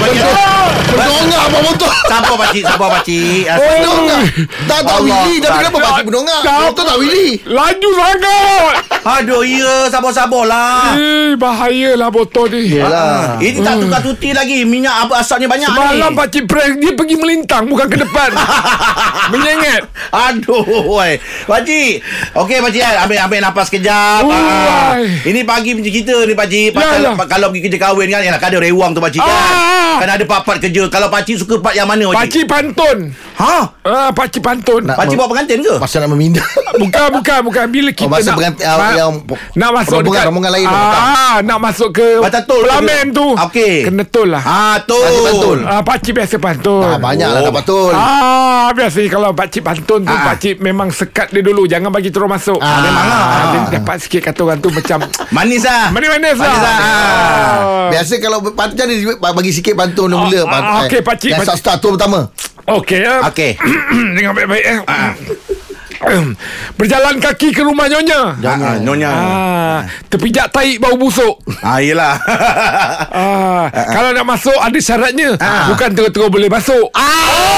Berdongak 0.87 1.40
apa 1.42 1.59
motor? 1.61 1.90
Siapa 2.07 2.33
pakcik? 2.37 2.62
Siapa 2.62 2.87
pakcik? 2.88 3.42
Ah, 3.44 3.57
Berdongak. 3.59 4.22
Tak 4.64 4.81
tak 4.81 4.94
Allah. 4.94 5.18
Willy 5.20 5.35
tapi 5.38 5.57
kenapa 5.59 5.79
pakcik 5.81 6.05
berdongak? 6.05 6.40
Motor 6.44 6.85
tak 6.85 6.96
Willy. 6.96 7.29
Laju 7.44 7.88
sangat 7.92 8.75
Aduh, 9.07 9.42
ya. 9.42 9.75
Sabar-sabarlah. 9.87 10.94
Eh 10.94 11.31
bahayalah 11.35 12.09
botol 12.09 12.46
ni 12.49 12.75
Yalah. 12.77 13.38
Ini 13.38 13.59
tak 13.61 13.75
tukar 13.79 14.01
tuti 14.01 14.31
lagi. 14.31 14.62
Minyak 14.64 15.07
apa 15.07 15.20
asapnya 15.20 15.46
banyak 15.46 15.68
Semalam 15.68 16.11
ni. 16.11 16.16
pakcik 16.16 16.44
prank 16.44 16.75
Dia 16.77 16.92
pergi 16.92 17.14
melintang 17.14 17.64
Bukan 17.66 17.87
ke 17.87 17.99
depan 17.99 18.31
Menyengat 19.33 19.87
Aduh, 20.09 20.62
woi. 20.87 21.18
Pakcik. 21.44 22.03
Okey, 22.33 22.59
pakcik. 22.59 22.81
eh. 22.81 22.94
Ambil 22.96 23.18
ambil 23.20 23.40
nafas 23.40 23.68
kejap. 23.68 24.22
Oi. 24.22 24.33
Ah. 24.33 24.94
Ini 25.03 25.42
pagi 25.42 25.75
macam 25.75 25.92
kita 25.92 26.16
ni, 26.25 26.33
pakcik. 26.33 26.72
Pasal 26.72 27.03
Yalah. 27.05 27.27
kalau 27.27 27.51
pergi 27.51 27.62
kerja 27.64 27.79
kahwin 27.81 28.09
kan, 28.09 28.22
yalah, 28.22 28.38
kan 28.38 28.49
ada 28.49 28.61
rewang 28.61 28.90
tu, 28.90 29.01
pakcik 29.01 29.18
kan. 29.18 29.29
Ah. 29.29 29.96
Kan 29.99 30.09
ada 30.11 30.25
part-part 30.25 30.59
kerja. 30.59 30.75
Kalau 30.86 31.08
pakcik 31.08 31.36
suka 31.38 31.54
part 31.58 31.72
yang 31.72 31.84
mana, 31.84 32.04
pakcik? 32.06 32.18
Pakcik 32.18 32.44
pantun 32.46 32.98
Ha? 33.36 33.56
ah, 33.82 34.10
Pakcik 34.10 34.40
pantun 34.40 34.80
Nak- 34.82 34.96
Pakcik 34.96 35.14
bawa 35.14 35.28
pengantin 35.28 35.60
ke? 35.60 35.74
Pasal 35.76 36.00
nak 36.00 36.10
memindah. 36.10 36.44
Bukan 36.76 37.08
bukan 37.10 37.38
bukan 37.42 37.64
Bila 37.66 37.88
kita 37.90 38.04
masa 38.06 38.24
nak 38.26 38.36
pengantin- 38.36 38.64
ah, 38.64 38.76
ma- 38.76 38.92
yang 38.94 39.12
Nak 39.52 39.70
masuk 39.74 39.92
rombongan- 39.94 40.12
dekat 40.14 40.24
rombongan 40.26 40.52
lain 40.52 40.66
ah, 40.66 41.36
Nak 41.40 41.58
masuk 41.58 41.88
ke 41.90 42.08
Macam 42.18 42.42
tol 42.42 42.60
Pelamen 42.62 43.04
tu 43.10 43.26
Okey. 43.38 43.74
Kena 43.82 44.04
tol 44.04 44.28
lah 44.28 44.42
Ha, 44.42 44.56
tu. 44.82 44.96
Pakcik 44.96 45.22
pantun. 45.22 45.58
ah, 45.62 45.82
Pakcik 45.82 46.12
biasa 46.14 46.36
pantun 46.36 46.84
Ah, 46.86 46.98
banyak 46.98 47.24
lah 47.26 47.38
Oh. 47.38 47.44
dapat 47.46 47.54
betul. 47.58 47.92
Ah, 47.92 48.68
biasa 48.70 48.98
kalau 49.06 49.30
pakcik 49.32 49.62
pantun 49.62 50.00
tu 50.02 50.10
Ah. 50.10 50.24
pakcik 50.26 50.58
memang 50.58 50.88
sekat 50.88 51.28
dia 51.28 51.40
dulu 51.40 51.64
jangan 51.64 51.88
bagi 51.88 52.08
terus 52.08 52.26
masuk. 52.26 52.58
Ah, 52.58 52.80
memang 52.80 53.04
lah. 53.06 53.20
Ah, 53.22 53.44
dia 53.46 53.60
dapat 53.76 53.96
sikit 53.98 54.20
kata 54.22 54.40
orang 54.42 54.58
tu 54.58 54.68
macam 54.68 54.98
Manis 55.36 55.62
lah. 55.62 55.88
manis-manis 55.90 56.34
lah. 56.34 56.42
Manis 56.42 56.60
lah. 56.60 56.76
Ah. 56.76 57.88
Biasa 57.88 58.14
kalau 58.18 58.38
pantun 58.48 58.84
dia 58.84 58.98
bagi 59.14 59.52
sikit 59.52 59.74
pantun 59.74 60.08
Ah, 60.08 60.18
mula. 60.18 60.40
Ah, 60.66 60.83
okey, 60.85 60.98
eh, 60.98 61.02
pakcik, 61.02 61.31
Yang 61.31 61.40
pakcik. 61.46 61.61
start 61.62 61.79
tu 61.79 61.88
pertama. 61.94 62.20
Okey 62.66 62.98
ya. 62.98 63.14
Okey. 63.31 63.50
Dengar 64.18 64.35
baik-baik 64.35 64.64
eh. 64.66 64.79
Berjalan 66.76 67.16
kaki 67.18 67.57
ke 67.57 67.64
rumah 67.64 67.88
nyonya. 67.88 68.37
Ah, 68.37 68.76
nyonya. 68.79 69.11
Ah, 69.11 69.79
terpijak 70.07 70.52
tahi 70.52 70.76
bau 70.76 70.94
busuk. 70.94 71.40
Ah, 71.62 71.81
yelah. 71.81 72.14
Ah, 73.16 73.72
kalau 73.72 74.12
nak 74.12 74.29
masuk 74.29 74.55
ada 74.61 74.76
syaratnya. 74.76 75.40
Bukan 75.72 75.96
terus-terus 75.96 76.29
boleh 76.29 76.52
masuk. 76.52 76.92
Ah. 76.92 77.56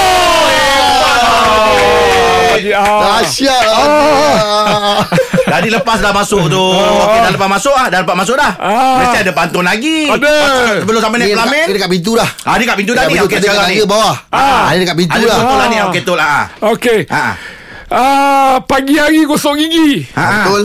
Ah. 2.71 3.21
Dahsyat. 3.21 3.65
Oh. 3.65 3.79
Ah. 3.79 4.99
Tadi 5.49 5.69
lepas 5.69 5.99
dah 5.99 6.13
masuk 6.13 6.47
tu. 6.47 6.65
Okey, 6.77 7.19
dah 7.21 7.33
lepas 7.33 7.49
masuk 7.49 7.73
ah, 7.73 7.87
dah 7.89 7.99
lepas 8.03 8.17
masuk 8.17 8.37
dah. 8.37 8.53
Ah. 8.59 8.99
Mesti 9.01 9.17
ada 9.23 9.33
pantun 9.33 9.65
lagi. 9.65 10.07
Ada. 10.07 10.35
Sebelum 10.81 11.01
sampai 11.01 11.19
naik 11.19 11.31
dekat, 11.31 11.39
pelamin. 11.41 11.65
dia 11.65 11.75
dekat 11.75 11.91
pintu 11.91 12.13
dah. 12.15 12.31
Ah, 12.43 12.55
dia 12.57 12.67
kat 12.67 12.77
pintu 12.77 12.93
dah 12.93 13.05
Dekat 13.05 13.15
ni. 13.15 13.25
Okey, 13.25 13.37
sekarang 13.39 13.57
ni. 13.59 13.75
tangga 13.75 13.87
bawah. 13.87 14.17
Ah, 14.29 14.67
dia 14.71 14.81
dekat 14.83 14.97
pintu 14.97 15.15
Ada 15.15 15.25
dah. 15.25 15.39
betul 15.39 15.57
lah 15.57 15.67
ni. 15.67 15.77
Okey, 15.79 16.01
betul 16.01 16.17
lah. 16.17 16.43
Okey. 16.73 16.99
Ah. 17.09 17.33
Ah, 17.89 18.55
pagi 18.63 18.95
hari 18.95 19.25
gosok 19.25 19.55
gigi. 19.57 20.05
Ah. 20.13 20.45
Betul. 20.45 20.63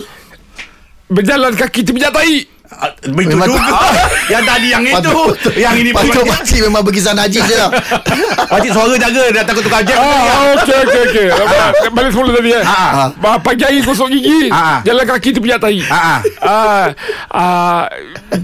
Berjalan 1.08 1.54
kaki 1.54 1.80
terpijak 1.84 2.12
tahi. 2.12 2.38
Ah, 2.75 2.89
Begitu 3.03 3.36
Memang 3.36 3.47
juga. 3.47 3.59
tu. 3.59 3.77
Yang 4.25 4.43
tadi 4.45 4.67
yang 4.69 4.83
itu. 4.83 5.12
Patut- 5.12 5.55
Yang 5.55 5.75
ini 5.77 5.89
Patut 5.91 6.13
pun. 6.17 6.31
pakcik 6.31 6.59
memang 6.63 6.81
pergi 6.81 7.01
sana 7.01 7.15
najis 7.21 7.43
je 7.43 7.55
lah. 7.55 7.69
Pakcik 8.51 8.71
suara 8.71 8.95
jaga. 8.95 9.23
Dia 9.29 9.43
takut 9.43 9.62
tukar 9.62 9.81
jam. 9.81 9.97
Ah, 9.97 10.55
okey 10.55 10.77
okey 10.81 11.01
okey. 11.05 11.27
Balik 11.95 12.09
semula 12.09 12.31
tadi 12.33 12.49
eh. 12.51 12.63
Ah. 12.63 13.12
Ah, 13.12 13.38
pagi 13.38 13.62
hari 13.62 13.79
gosok 13.79 14.07
gigi. 14.09 14.47
Ah. 14.49 14.79
Jalan 14.81 15.03
kaki 15.05 15.29
terpijak 15.31 15.59
tahi. 15.59 15.79
Ah. 15.86 16.19
Ah, 16.39 16.83
ah, 17.29 17.81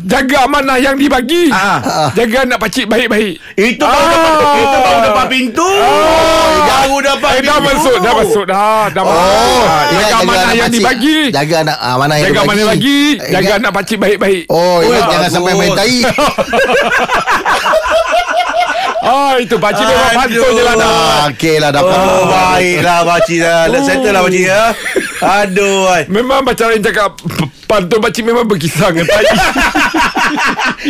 jaga 0.03 0.37
amanah 0.43 0.77
yang 0.77 0.95
dibagi. 0.95 1.47
Ah. 1.49 2.11
Jaga 2.11 2.43
anak 2.43 2.59
pakcik 2.59 2.85
baik-baik. 2.85 3.39
Itu 3.55 3.81
baru 3.81 3.95
Ah. 3.95 4.11
dapat 4.11 4.55
Itu 4.59 4.77
baru 4.77 4.99
dapat 5.01 5.25
pintu 5.29 5.69
Baru 6.61 6.97
dapat 6.99 7.31
Eh, 7.31 7.41
dah 7.41 7.55
pintu 7.55 7.67
masuk, 7.69 7.95
dah 7.97 8.13
masuk, 8.13 8.43
dah, 8.45 8.83
dah 8.89 9.01
masuk. 9.01 9.19
Oh, 9.19 9.63
Ah, 9.65 9.83
jaga 9.89 10.15
amanah 10.17 10.41
anak 10.41 10.53
yang 10.53 10.59
pakcik. 10.65 10.75
dibagi. 10.75 11.17
Jaga 11.29 11.55
anak 11.61 11.77
ah, 11.77 11.95
mana 11.95 12.13
yang 12.13 12.23
Jaga 12.25 12.33
dibagi. 12.35 12.47
amanah 12.49 12.65
bagi. 12.67 12.99
Eh, 12.99 13.29
Jaga 13.29 13.39
ingat- 13.41 13.59
anak 13.59 13.71
pakcik 13.71 13.97
baik-baik. 14.19 14.45
Oh, 14.51 14.83
Oh, 14.83 15.01
jangan 15.09 15.29
sampai 15.31 15.53
main 15.55 15.71
tai. 15.73 16.03
Ah, 19.01 19.35
itu 19.35 19.55
pakcik 19.55 19.83
memang 19.83 20.11
pantun 20.13 20.49
je 20.49 20.61
lah 20.61 20.75
dah. 20.75 20.89
Ah, 20.89 21.23
okey 21.29 21.55
lah 21.57 21.69
dapat. 21.69 21.95
Oh 21.95 22.23
baiklah 22.25 22.99
pakcik 23.05 23.39
dah 23.39 23.61
Let's 23.65 23.85
settle 23.85 24.11
lah 24.11 24.21
pakcik 24.21 24.43
ya 24.43 24.63
Aduh 25.21 25.87
ai. 25.87 26.03
Memang 26.05 26.41
macam 26.41 26.67
yang 26.67 26.79
cakap 26.81 27.15
Pantun 27.63 27.99
pakcik 27.99 28.23
memang 28.23 28.43
berkisah 28.43 28.89
dengan 28.89 29.05
tai. 29.05 29.23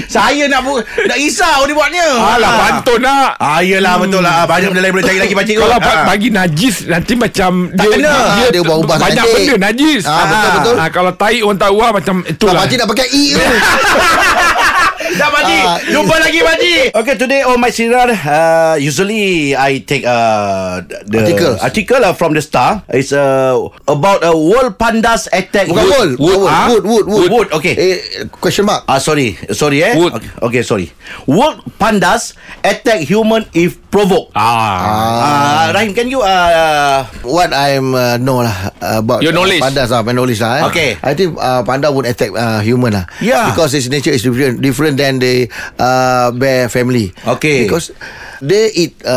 Saya 0.10 0.46
nak 0.46 0.62
bu- 0.62 0.80
Nak 0.82 1.18
risau 1.18 1.60
dia 1.64 1.74
buatnya 1.74 2.08
Alah, 2.08 2.52
pantun 2.60 3.00
nak. 3.00 3.38
Ah, 3.38 3.60
yelah 3.60 3.96
betul 3.96 4.20
lah 4.20 4.44
Banyak 4.44 4.70
benda 4.70 4.82
lain 4.82 4.94
boleh 4.94 5.06
cari 5.06 5.20
lagi 5.20 5.34
pakcik 5.34 5.56
Kalau 5.56 5.78
pa- 5.78 5.94
Ah. 5.96 6.06
bagi 6.06 6.30
najis 6.30 6.76
Nanti 6.86 7.14
macam 7.14 7.52
Tak 7.70 7.86
kena. 7.90 8.10
Ah, 8.10 8.48
dia 8.48 8.60
ubah-ubah 8.60 8.96
Banyak 8.98 9.18
cantik. 9.20 9.34
benda 9.36 9.56
najis 9.66 10.02
Ah, 10.04 10.26
betul, 10.26 10.50
betul. 10.56 10.76
Ah, 10.78 10.90
Kalau 10.90 11.12
tai 11.14 11.40
orang 11.40 11.58
tahu 11.58 11.78
lah 11.78 11.92
Macam 11.92 12.16
Tak 12.22 12.32
itulah 12.32 12.54
pakcik 12.58 12.78
nak 12.80 12.88
pakai 12.88 13.08
E 13.08 13.24
tu. 13.32 13.42
Dah 15.18 15.30
pakcik 15.32 15.64
Ah, 15.66 15.78
Jumpa 15.90 16.16
lagi 16.20 16.40
pakcik 16.42 16.86
Okay 16.94 17.16
today 17.18 17.42
on 17.42 17.58
my 17.58 17.72
sinar 17.74 18.10
uh, 18.12 18.76
Usually 18.78 19.56
I 19.56 19.82
take 19.82 20.06
uh, 20.06 20.82
the 20.86 21.20
Articles. 21.26 21.58
article 21.62 22.02
uh, 22.06 22.14
from 22.14 22.38
the 22.38 22.44
star 22.44 22.84
It's 22.92 23.10
uh, 23.10 23.58
about 23.90 24.22
a 24.22 24.32
uh, 24.32 24.38
world 24.38 24.78
pandas 24.78 25.26
attack 25.32 25.70
Bukan. 25.70 25.80
Bukan 25.80 26.10
wool. 26.20 26.46
Ah? 26.46 26.68
Wood, 26.70 26.84
wood, 26.86 27.06
wood. 27.10 27.30
Wood, 27.30 27.48
okay. 27.54 27.74
Eh, 27.74 27.98
question 28.42 28.66
mark. 28.66 28.84
Ah 28.86 28.98
sorry, 29.00 29.38
sorry 29.54 29.82
eh. 29.82 29.94
Wood. 29.98 30.14
Okay, 30.18 30.30
okay, 30.42 30.62
sorry. 30.66 30.88
World 31.26 31.62
pandas 31.78 32.34
attack 32.62 33.06
human 33.06 33.46
if 33.54 33.78
provoked. 33.90 34.32
Ah. 34.38 34.78
Ah, 34.80 35.66
Rahim, 35.74 35.92
can 35.94 36.08
you 36.08 36.22
uh, 36.22 37.06
What 37.26 37.52
I'm 37.52 37.94
uh, 37.94 38.18
know 38.18 38.42
lah 38.46 38.74
about 38.80 39.22
Your 39.22 39.34
knowledge. 39.34 39.62
uh, 39.62 39.70
pandas 39.70 39.90
lah, 39.90 40.02
my 40.06 40.14
knowledge 40.14 40.40
lah. 40.40 40.64
Eh. 40.64 40.64
Okay. 40.70 40.90
I 41.02 41.14
think 41.14 41.36
uh, 41.36 41.62
panda 41.66 41.90
would 41.90 42.06
attack 42.06 42.30
uh, 42.34 42.62
human 42.62 42.94
lah. 42.96 43.06
Yeah. 43.20 43.50
Because 43.52 43.74
its 43.74 43.90
nature 43.90 44.14
is 44.14 44.22
different, 44.22 44.62
different 44.62 44.96
than 44.98 45.18
the 45.20 45.50
uh, 45.78 46.32
bear 46.32 46.70
family. 46.70 47.12
Okay. 47.28 47.66
Because 47.66 47.92
They 48.40 48.72
eat 48.72 48.96
uh, 49.04 49.12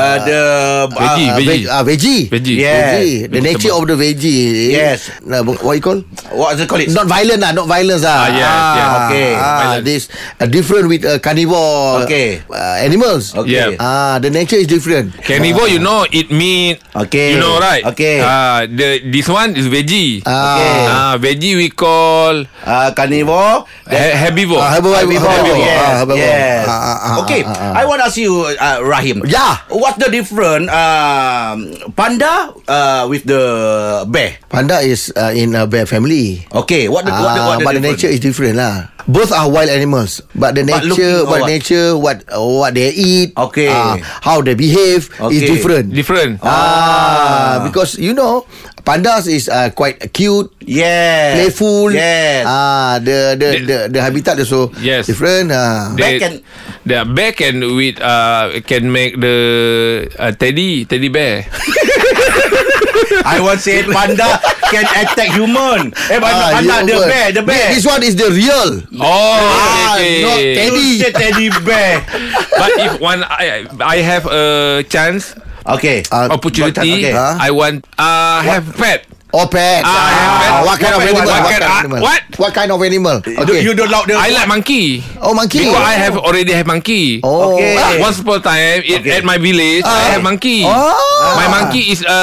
Uh, 0.00 0.16
the 0.24 0.40
Veggie, 0.88 1.28
uh, 1.28 1.36
veggie. 1.36 1.44
veg, 1.44 1.60
uh, 1.68 1.82
veggie. 1.84 2.22
Veggie. 2.32 2.56
Yeah. 2.56 2.80
Veggie. 2.96 3.16
The 3.28 3.40
nature 3.44 3.72
of 3.76 3.84
the 3.84 3.96
veggie. 4.00 4.72
Yes. 4.72 5.12
Uh, 5.20 5.44
what 5.44 5.76
you 5.76 5.84
call? 5.84 6.00
What 6.32 6.56
call 6.64 6.80
it? 6.80 6.88
Not 6.88 7.04
violent 7.04 7.44
lah, 7.44 7.52
not 7.52 7.68
violence 7.68 8.00
lah. 8.00 8.16
Ah, 8.16 8.28
yes, 8.32 8.40
yes. 8.48 8.88
Okay. 8.96 9.30
Ah, 9.36 9.44
Violent. 9.60 9.82
this 9.84 10.02
uh, 10.40 10.48
different 10.48 10.88
with 10.88 11.04
uh, 11.04 11.20
carnivore. 11.20 12.08
Okay. 12.08 12.40
Uh, 12.48 12.80
animals. 12.80 13.36
Okay. 13.36 13.60
Yeah. 13.60 13.76
Ah, 13.80 14.20
the 14.20 14.28
nature 14.28 14.60
is 14.60 14.68
different. 14.68 15.16
Carnivore, 15.24 15.64
you 15.64 15.80
know, 15.80 16.04
eat 16.12 16.28
meat. 16.28 16.76
Okay. 16.92 17.32
You 17.32 17.40
know, 17.40 17.56
right? 17.56 17.80
Okay. 17.88 18.20
Ah, 18.20 18.68
the 18.68 19.00
this 19.08 19.24
one 19.24 19.56
is 19.56 19.72
veggie. 19.72 20.20
Ah. 20.28 20.36
Okay. 20.36 20.76
Ah, 20.84 21.12
veggie 21.16 21.56
we 21.56 21.72
call 21.72 22.44
Uh, 22.60 22.92
carnivore. 22.92 23.64
he- 23.88 23.96
herbivore. 24.20 24.60
Ah, 24.60 24.76
herbivore. 24.76 25.00
Herbivore. 25.00 25.32
Herbivore. 25.32 25.64
Yes. 25.64 25.80
Ah, 25.80 25.94
herbivore. 26.04 26.20
yes. 26.20 26.64
Ah, 26.68 26.76
ah, 26.76 26.98
ah, 27.00 27.14
okay. 27.24 27.40
ah, 27.42 27.56
ah. 27.56 27.72
I 27.72 27.82
want 27.88 28.04
to 28.04 28.06
ask 28.06 28.20
you, 28.20 28.32
uh, 28.44 28.78
Rahim. 28.84 29.24
Yeah. 29.24 29.64
What's 29.72 29.96
the 29.96 30.12
difference 30.12 30.68
um, 30.68 31.56
panda 31.96 32.52
uh, 32.68 33.08
with 33.08 33.24
the 33.24 33.42
bear? 34.12 34.36
Panda 34.52 34.84
is 34.84 35.08
uh, 35.16 35.32
in 35.32 35.56
a 35.56 35.64
bear 35.64 35.88
family. 35.88 36.44
Okay. 36.52 36.92
What 36.92 37.08
the, 37.08 37.16
what 37.16 37.32
the, 37.32 37.40
Ah, 37.40 37.48
what 37.48 37.56
the 37.58 37.64
but 37.64 37.72
the 37.74 37.80
difference? 37.80 37.96
nature 38.04 38.12
is 38.12 38.20
different 38.20 38.60
lah. 38.60 38.92
Both 39.10 39.32
are 39.32 39.48
wild 39.50 39.72
animals, 39.72 40.20
but 40.36 40.54
the 40.54 40.62
But 40.62 40.84
nature, 40.86 41.24
looking 41.24 41.26
what 41.26 41.40
nature, 41.48 41.88
what 41.98 42.16
what 42.30 42.76
they 42.76 42.92
eat, 42.94 43.32
Okay. 43.34 43.69
Ah, 43.70 43.94
how 44.20 44.42
they 44.42 44.54
behave 44.54 45.08
is 45.30 45.42
Okay. 45.42 45.46
different. 45.46 45.86
Different. 45.94 46.32
Ah, 46.42 47.62
because 47.64 47.96
you 47.96 48.12
know, 48.12 48.44
pandas 48.82 49.26
is 49.26 49.48
uh, 49.48 49.70
quite 49.70 49.98
cute, 50.12 50.50
Yes. 50.62 51.38
playful. 51.38 51.90
Yes. 51.94 52.44
Ah, 52.46 52.98
the 52.98 53.34
the 53.38 53.48
the, 53.64 53.76
the 53.90 54.00
habitat 54.02 54.36
also 54.38 54.70
Yes. 54.82 55.06
different. 55.06 55.50
Ah. 55.52 55.92
They, 55.94 56.18
Bear 56.18 56.18
can- 56.20 56.40
the 56.86 56.98
bear 57.06 57.32
can 57.32 57.56
with 57.76 58.00
uh 58.00 58.50
can 58.64 58.88
make 58.90 59.16
the 59.20 59.36
uh, 60.18 60.32
teddy 60.32 60.84
teddy 60.84 61.08
bear. 61.08 61.44
I 63.24 63.38
want 63.40 63.60
say 63.60 63.82
panda 63.84 64.40
can 64.70 64.86
attack 64.98 65.30
human. 65.34 65.92
Eh, 66.10 66.18
but 66.18 66.30
Ah, 66.30 66.50
panda, 66.58 66.76
the 66.86 66.96
bear, 67.06 67.26
the 67.32 67.42
bear. 67.42 67.74
This 67.74 67.84
one 67.86 68.02
is 68.02 68.14
the 68.16 68.30
real. 68.30 68.82
Oh, 69.00 69.04
Ah, 69.04 69.96
okay, 69.98 70.22
not 70.22 70.38
teddy. 70.38 70.86
You 70.86 70.98
say 71.02 71.12
teddy 71.12 71.48
bear. 71.66 72.04
But 72.54 72.70
if 72.78 72.92
one 73.00 73.24
I 73.26 73.66
I 73.82 73.96
have 74.04 74.24
a 74.30 74.82
chance 74.86 75.34
Okay. 75.66 76.02
Ah, 76.10 76.32
opportunity, 76.32 76.80
okay. 76.80 77.12
Ah. 77.12 77.36
I 77.36 77.50
want 77.52 77.84
uh 78.00 78.40
have 78.42 78.64
pet. 78.80 79.04
Or 79.30 79.46
pet. 79.46 79.86
Ah, 79.86 79.94
pet. 80.42 80.50
what 80.66 80.76
kind 80.82 80.94
of 80.94 81.00
animal? 81.00 81.22
What 81.22 81.28
What 81.30 81.38
kind- 81.38 81.50
kind 81.50 81.62
of 81.62 81.70
ah, 81.70 81.80
animal? 81.80 82.00
what? 82.02 82.20
What 82.36 82.52
kind 82.54 82.70
of 82.74 82.78
animal? 82.82 83.16
Okay. 83.22 83.60
You 83.62 83.72
don't 83.78 83.90
like 83.90 84.06
the 84.10 84.14
I 84.18 84.28
like 84.34 84.48
monkey. 84.50 85.04
Oh, 85.22 85.32
monkey. 85.34 85.70
Because 85.70 85.78
I 85.86 85.94
have 86.02 86.16
already 86.18 86.52
have 86.52 86.66
monkey. 86.66 87.20
Oh. 87.22 87.54
Okay. 87.54 87.78
Ah, 87.78 87.94
Once 88.02 88.18
upon 88.18 88.40
a 88.40 88.42
time 88.42 88.82
it, 88.82 88.98
Okay. 89.00 89.12
at 89.16 89.24
my 89.24 89.38
village 89.38 89.86
Ah. 89.86 89.94
I 89.94 90.02
have 90.18 90.22
monkey. 90.26 90.66
Oh. 90.66 91.32
My 91.38 91.46
monkey 91.46 91.94
is 91.94 92.02
a 92.02 92.18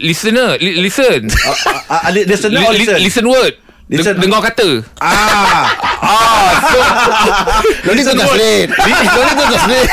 listener. 0.00 0.56
Li- 0.56 0.80
listen. 0.80 1.28
uh, 1.28 1.54
uh, 1.92 2.10
listen, 2.12 2.50
Li- 2.56 2.64
or 2.64 2.72
li- 2.72 2.88
listen. 2.88 2.98
listen 3.04 3.24
word. 3.28 3.52
Listen. 3.88 4.16
Listen. 4.16 4.24
Dengar 4.24 4.40
kata. 4.44 4.84
Ah. 5.00 5.64
Ah, 6.08 6.17
so 6.88 7.88
No 7.88 7.92
need 7.92 8.04
to 8.04 8.14
translate. 8.14 8.68
No 8.70 8.84
need 8.84 8.98
to 8.98 9.44
translate. 9.48 9.90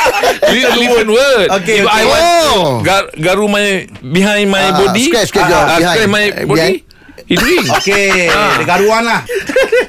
li- 0.50 0.72
listen 0.80 1.08
word. 1.10 1.48
Okay, 1.62 1.78
If 1.82 1.86
okay. 1.86 1.92
I 1.92 2.04
want 2.04 2.24
Oh. 2.56 2.62
gar- 2.82 3.12
garu 3.16 3.46
my 3.48 3.68
behind 4.02 4.48
my 4.48 4.66
Ah, 4.66 4.78
body. 4.80 5.06
scratch, 5.08 5.30
scratch 5.30 5.50
ah, 5.50 5.56
ah, 5.56 5.66
behind. 5.76 5.84
scratch 5.86 6.10
my 6.10 6.26
body. 6.46 6.48
behind. 6.48 6.78
He 7.26 7.34
doing. 7.34 7.66
Okay. 7.82 8.30
Dia 8.30 8.64
garuan 8.64 9.02
lah. 9.02 9.26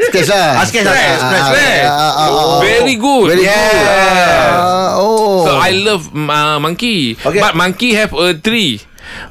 Sketch 0.09 0.31
lah. 0.31 0.57
Ah, 0.57 0.65
sketch 0.65 0.89
lah, 0.89 0.97
sketch, 0.97 1.21
Ah, 1.21 1.93
ah, 1.93 1.93
ah, 1.93 2.13
ah, 2.17 2.29
ah. 2.33 2.59
Very 2.65 2.97
good. 2.97 3.29
Very 3.29 3.45
Yeah. 3.45 3.53
good. 3.53 3.87
Ah, 4.57 4.91
oh. 4.97 5.45
So 5.45 5.51
I 5.61 5.71
love 5.77 6.09
uh, 6.09 6.57
monkey. 6.57 7.13
Okay. 7.15 7.37
But 7.37 7.53
monkey 7.53 7.93
have 7.93 8.17
a 8.17 8.33
tree. 8.33 8.81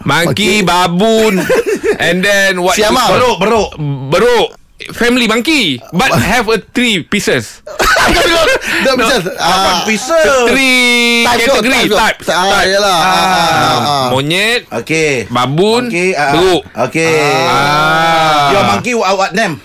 Monkey, 0.06 0.62
baboon, 0.62 1.36
and 2.06 2.24
then 2.24 2.62
what? 2.62 2.78
Siamang. 2.78 3.10
Beruk, 3.12 3.38
beruk. 3.42 3.70
Beruk. 4.08 4.48
Family 4.92 5.26
monkey, 5.26 5.82
but 5.92 6.14
have 6.14 6.46
a 6.48 6.62
three 6.62 7.02
pieces. 7.02 7.66
Dah 8.86 8.94
macam 8.94 9.18
ah, 9.40 9.82
Pieces. 9.84 10.26
Three 10.52 11.26
category 11.26 11.90
type. 11.90 12.18
Ah, 12.30 12.62
type. 12.62 12.70
yalah. 12.70 13.00
Ah, 13.02 13.10
ah, 13.10 13.78
ah. 13.82 14.06
Monyet, 14.14 14.70
Okay. 14.70 15.26
babun, 15.26 15.90
Okay. 15.90 16.14
ah, 16.14 16.32
beruk. 16.38 16.62
Okay. 16.90 17.18
Ah. 17.50 18.46
Your 18.54 18.64
monkey 18.70 18.94
what, 18.94 19.10
what 19.18 19.32
name? 19.34 19.58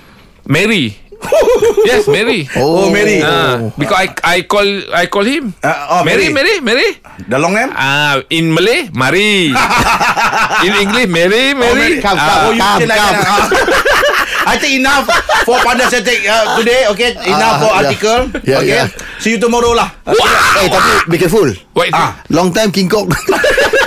Mary. 0.49 0.97
yes, 1.85 2.09
Mary. 2.09 2.49
Oh, 2.57 2.89
Mary. 2.89 3.21
Ah, 3.21 3.69
because 3.77 3.93
I 3.93 4.07
I 4.25 4.37
call 4.49 4.65
I 4.89 5.05
call 5.05 5.29
him. 5.29 5.53
Ah, 5.61 6.01
oh, 6.01 6.03
Mary, 6.03 6.33
Mary. 6.33 6.65
Mary, 6.65 6.81
Mary. 6.81 6.89
The 7.29 7.37
long 7.37 7.53
name? 7.53 7.69
Ah, 7.77 8.25
in 8.33 8.57
Malay, 8.57 8.89
Mari. 8.97 9.53
in 10.65 10.73
English, 10.81 11.13
Mary, 11.13 11.53
Mary. 11.53 12.01
Come, 12.01 12.17
Ah, 12.17 12.49
Oh, 12.49 12.57
you 12.57 12.65
Come, 12.65 12.81
say 12.81 12.89
like 12.89 12.97
come. 12.97 13.17
that. 13.21 13.29
ah. 13.29 13.47
I 14.51 14.59
think 14.59 14.83
enough 14.83 15.07
for 15.47 15.55
Panda 15.63 15.87
Setek 15.87 16.27
uh, 16.27 16.59
today. 16.59 16.91
Okay, 16.91 17.15
enough 17.23 17.55
Ah, 17.55 17.63
for 17.63 17.71
yeah. 17.71 17.79
article. 17.81 18.21
Yeah, 18.43 18.59
okay, 18.59 18.77
yeah. 18.83 18.87
see 19.23 19.31
you 19.31 19.39
tomorrow 19.39 19.71
lah. 19.73 19.95
Eh 20.59 20.67
tapi 20.67 20.91
be 21.07 21.17
careful 21.17 21.47
What 21.71 21.87
is 21.87 21.95
Ah. 21.95 22.19
Long 22.29 22.51
time 22.51 22.75
King 22.75 22.91
Kong 22.91 23.07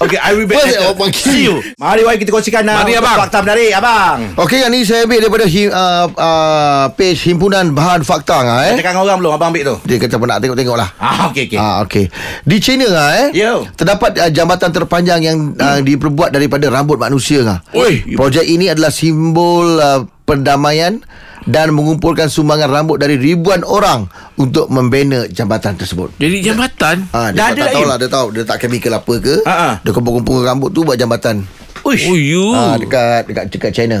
Okay, 0.00 0.16
I 0.16 0.32
will 0.32 0.48
be 0.48 0.56
later. 0.56 0.80
oh, 0.88 0.96
monkey. 0.96 1.20
See 1.20 1.44
you. 1.44 1.60
Mari, 1.76 2.00
mari 2.00 2.16
kita 2.16 2.32
kongsikan 2.32 2.64
uh, 2.64 2.80
Mari, 2.80 2.96
abang. 2.96 3.20
fakta 3.20 3.44
menarik, 3.44 3.68
abang. 3.76 4.32
Okey 4.32 4.64
yang 4.64 4.72
ni 4.72 4.80
saya 4.80 5.04
ambil 5.04 5.20
daripada 5.20 5.44
him, 5.44 5.68
uh, 5.68 6.08
uh, 6.08 6.84
Page 6.96 7.20
Himpunan 7.28 7.76
Bahan 7.76 8.00
Fakta 8.00 8.40
ngah, 8.40 8.58
eh. 8.72 8.80
Cakap 8.80 8.96
dengan 8.96 9.04
orang 9.04 9.16
belum, 9.20 9.32
abang 9.36 9.52
ambil 9.52 9.62
tu. 9.68 9.76
Dia 9.84 10.00
kata 10.00 10.16
nak 10.16 10.40
tengok-tengok 10.40 10.76
lah 10.80 10.88
Ah, 10.96 11.28
okay, 11.28 11.44
okay. 11.44 11.60
Ah 11.60 11.84
okey. 11.84 12.08
Di 12.48 12.56
China 12.58 12.88
ah 12.96 13.10
eh. 13.12 13.28
Yo. 13.36 13.68
Terdapat 13.76 14.16
uh, 14.16 14.30
jambatan 14.32 14.72
terpanjang 14.72 15.20
yang 15.20 15.36
uh, 15.60 15.84
diperbuat 15.84 16.32
daripada 16.32 16.72
rambut 16.72 16.96
manusia 16.96 17.44
ah. 17.44 17.60
Oi. 17.76 18.16
Projek 18.16 18.48
ini 18.48 18.72
adalah 18.72 18.88
simbol 18.88 19.76
uh, 19.76 20.08
perdamaian 20.24 21.04
dan 21.50 21.70
mengumpulkan 21.70 22.26
sumbangan 22.26 22.70
rambut 22.70 22.96
dari 22.96 23.18
ribuan 23.18 23.60
orang 23.60 24.06
untuk 24.36 24.66
membina 24.66 25.26
jambatan 25.26 25.74
tersebut. 25.74 26.14
Jadi 26.16 26.40
jambatan. 26.40 27.10
Dah 27.10 27.34
dia 27.34 27.42
ada 27.44 27.60
tak 27.60 27.68
tahu 27.68 27.82
lagi? 27.82 27.90
lah 27.90 27.96
Dia 27.96 28.08
tahu 28.08 28.26
Dia 28.30 28.44
tak 28.44 28.58
chemical 28.58 28.92
apa 28.94 29.14
ke 29.18 29.34
Ah, 29.42 29.50
ah. 29.50 29.74
Dia 29.80 29.90
kumpul-kumpul 29.90 30.40
rambut 30.40 30.70
tu 30.70 30.80
Buat 30.80 30.94
jambatan 30.94 31.42
Oh, 31.82 31.90
you. 31.90 32.52
ah, 32.52 32.76
Dekat 32.76 33.26
Dekat 33.26 33.44
dekat 33.48 33.72
China 33.72 33.98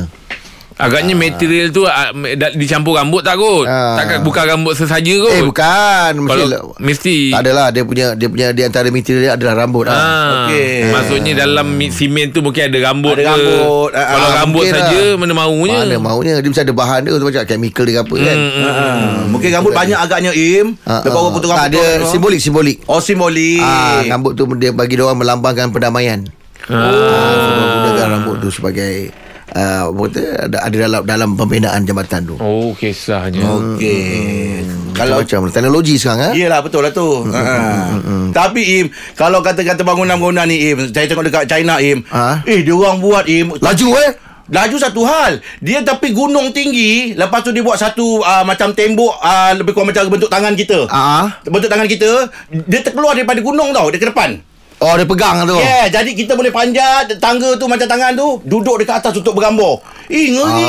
Agaknya 0.80 1.14
material 1.14 1.68
tu 1.68 1.84
dah 1.84 2.50
dicampur 2.52 2.94
rambut 2.94 3.20
tak 3.20 3.36
kot? 3.36 3.64
Ah. 3.64 3.94
Takkan 3.94 4.18
bukan 4.20 4.44
rambut 4.46 4.72
sesaja 4.72 5.12
kot? 5.18 5.30
Eh 5.30 5.42
bukan 5.42 6.10
Mesti 6.18 6.30
Kalau 6.30 6.46
mesti. 6.76 7.16
Tak 7.28 7.40
adalah 7.42 7.66
Dia 7.68 7.82
punya 7.82 8.06
Dia 8.12 8.26
punya 8.26 8.46
Di 8.50 8.62
antara 8.62 8.88
material 8.88 9.22
dia 9.22 9.32
adalah 9.34 9.54
rambut 9.58 9.84
ah. 9.84 9.92
Ah, 9.92 10.28
Okey. 10.44 10.90
Maksudnya 10.90 11.32
dalam 11.38 11.66
simen 11.88 12.26
tu 12.28 12.40
mungkin 12.40 12.62
ada 12.64 12.78
rambut 12.82 13.12
Ada 13.12 13.22
ke. 13.22 13.28
rambut, 13.30 13.90
ah, 13.92 14.06
Kalau 14.06 14.26
ah, 14.26 14.34
rambut 14.38 14.64
saja 14.66 15.00
lah. 15.06 15.14
mana 15.16 15.32
maunya. 15.34 15.78
Mana 15.82 15.96
maunya 15.98 16.32
Dia 16.36 16.48
mesti 16.48 16.62
ada 16.62 16.72
bahan 16.72 17.00
dia 17.02 17.12
tu 17.12 17.24
Macam 17.24 17.42
chemical 17.44 17.84
dia 17.84 17.94
ke 17.94 18.00
apa 18.00 18.14
kan 18.16 18.36
Hmm, 18.36 18.50
hmm. 18.50 18.68
Ah, 18.70 18.96
mungkin 19.26 19.48
rambut 19.50 19.72
banyak 19.72 19.98
agaknya, 19.98 20.30
Im. 20.32 20.66
Ah, 20.82 21.00
Lepas 21.00 21.18
orang 21.18 21.32
potong 21.32 21.50
Tak, 21.50 21.58
rambut. 21.62 21.72
dia 21.76 21.86
tu, 21.96 22.06
simbolik 22.08 22.40
simbolik 22.40 22.76
Oh, 22.84 22.98
simbolik. 22.98 23.60
ah, 23.60 24.00
Rambut 24.06 24.32
tu 24.32 24.48
dia 24.56 24.70
bagi 24.70 24.94
dia 24.94 25.04
orang 25.04 25.18
melambangkan 25.18 25.68
perdamaian 25.68 26.24
ah. 26.66 26.80
So 27.36 27.50
dia 27.50 27.64
gunakan 27.66 28.06
rambut 28.12 28.36
tu 28.38 28.48
sebagai 28.50 29.10
uh, 29.54 29.90
Apa 29.90 30.02
kata 30.10 30.22
ada, 30.46 30.56
ada 30.66 30.76
dalam 30.76 31.02
dalam 31.06 31.28
pembinaan 31.34 31.82
jambatan 31.82 32.26
tu. 32.26 32.34
Oh, 32.38 32.72
kisahnya. 32.74 33.42
Okey. 33.74 34.62
Kalau 34.90 35.22
Macam 35.22 35.48
teknologi 35.48 35.94
sekarang 35.96 36.34
eh? 36.34 36.44
Yelah 36.44 36.60
betul 36.60 36.82
lah 36.84 36.92
tu. 36.92 37.24
Ha. 37.30 37.40
Tapi 38.34 38.82
Im 38.82 38.86
Kalau 39.14 39.40
kata-kata 39.40 39.80
bangunan-bangunan 39.80 40.44
ni 40.44 40.74
Im 40.74 40.90
Saya 40.90 41.06
tengok 41.08 41.30
dekat 41.30 41.46
China 41.48 41.78
Im. 41.80 42.02
Ha? 42.10 42.44
Eh 42.44 42.60
dia 42.66 42.74
orang 42.74 42.98
buat 43.00 43.24
Im 43.30 43.54
Laju 43.56 43.88
eh? 43.96 44.10
Laju 44.50 44.76
satu 44.82 45.06
hal. 45.06 45.38
Dia 45.62 45.78
tapi 45.86 46.10
gunung 46.10 46.50
tinggi 46.50 47.14
Lepas 47.14 47.46
tu 47.46 47.54
dia 47.54 47.62
buat 47.62 47.78
satu 47.78 48.18
uh, 48.20 48.42
Macam 48.42 48.74
tembok 48.74 49.14
uh, 49.22 49.54
Lebih 49.54 49.72
kurang 49.72 49.94
macam 49.94 50.10
bentuk 50.10 50.26
tangan 50.26 50.58
kita. 50.58 50.90
Ah, 50.90 51.38
Bentuk 51.46 51.70
tangan 51.70 51.86
kita 51.86 52.26
Dia 52.66 52.80
terkeluar 52.82 53.14
daripada 53.14 53.38
gunung 53.38 53.70
tau 53.70 53.88
Dia 53.94 54.02
ke 54.02 54.10
depan 54.10 54.49
Oh 54.80 54.96
dia 54.96 55.04
pegang 55.04 55.44
tu 55.44 55.60
Yeah, 55.60 55.92
jadi 55.92 56.10
kita 56.16 56.32
boleh 56.32 56.48
panjat 56.48 57.12
tangga 57.20 57.52
tu 57.60 57.68
macam 57.68 57.84
tangan 57.84 58.16
tu, 58.16 58.40
duduk 58.48 58.80
dekat 58.80 59.04
atas 59.04 59.12
untuk 59.12 59.36
bergambar. 59.36 59.76
Eh, 60.10 60.26
ngeri. 60.32 60.66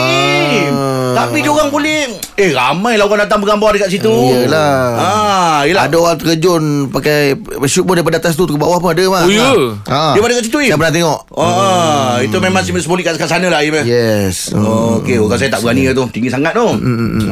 Ah. 0.70 1.12
Tapi 1.18 1.42
dia 1.42 1.50
orang 1.50 1.74
boleh 1.74 2.14
eh 2.38 2.52
ramai 2.54 2.94
lah 2.94 3.10
orang 3.10 3.26
datang 3.26 3.42
bergambar 3.42 3.74
dekat 3.74 3.90
situ. 3.90 4.12
Yelah. 4.12 4.84
Ah, 5.00 5.60
yelah. 5.66 5.90
Ada 5.90 5.96
orang 5.98 6.18
terjun 6.22 6.64
Pakai 6.94 7.34
Shoot 7.66 7.90
pun 7.90 7.98
daripada 7.98 8.22
atas 8.22 8.38
tu 8.38 8.46
Ke 8.46 8.54
bawah 8.54 8.78
pun 8.78 8.94
ada 8.94 9.04
mah. 9.10 9.26
Oh, 9.26 9.32
ya? 9.32 9.50
ha. 9.90 10.14
Dia 10.14 10.22
pada 10.22 10.34
kat 10.38 10.44
situ, 10.46 10.58
Im? 10.62 10.70
Saya 10.70 10.78
pernah 10.78 10.94
tengok 10.94 11.20
Ah, 11.34 12.16
itu 12.22 12.38
memang 12.38 12.62
simbolik 12.62 13.04
kat, 13.08 13.18
kat 13.18 13.30
sana 13.32 13.48
lah, 13.50 13.66
Im. 13.66 13.82
Yes 13.82 14.54
Oh, 14.54 15.02
okey, 15.02 15.18
orang 15.18 15.40
saya 15.42 15.50
tak 15.50 15.66
berani 15.66 15.90
lah 15.90 15.94
tu. 15.98 16.06
Tinggi 16.14 16.30
sangat 16.30 16.54
tu. 16.54 16.68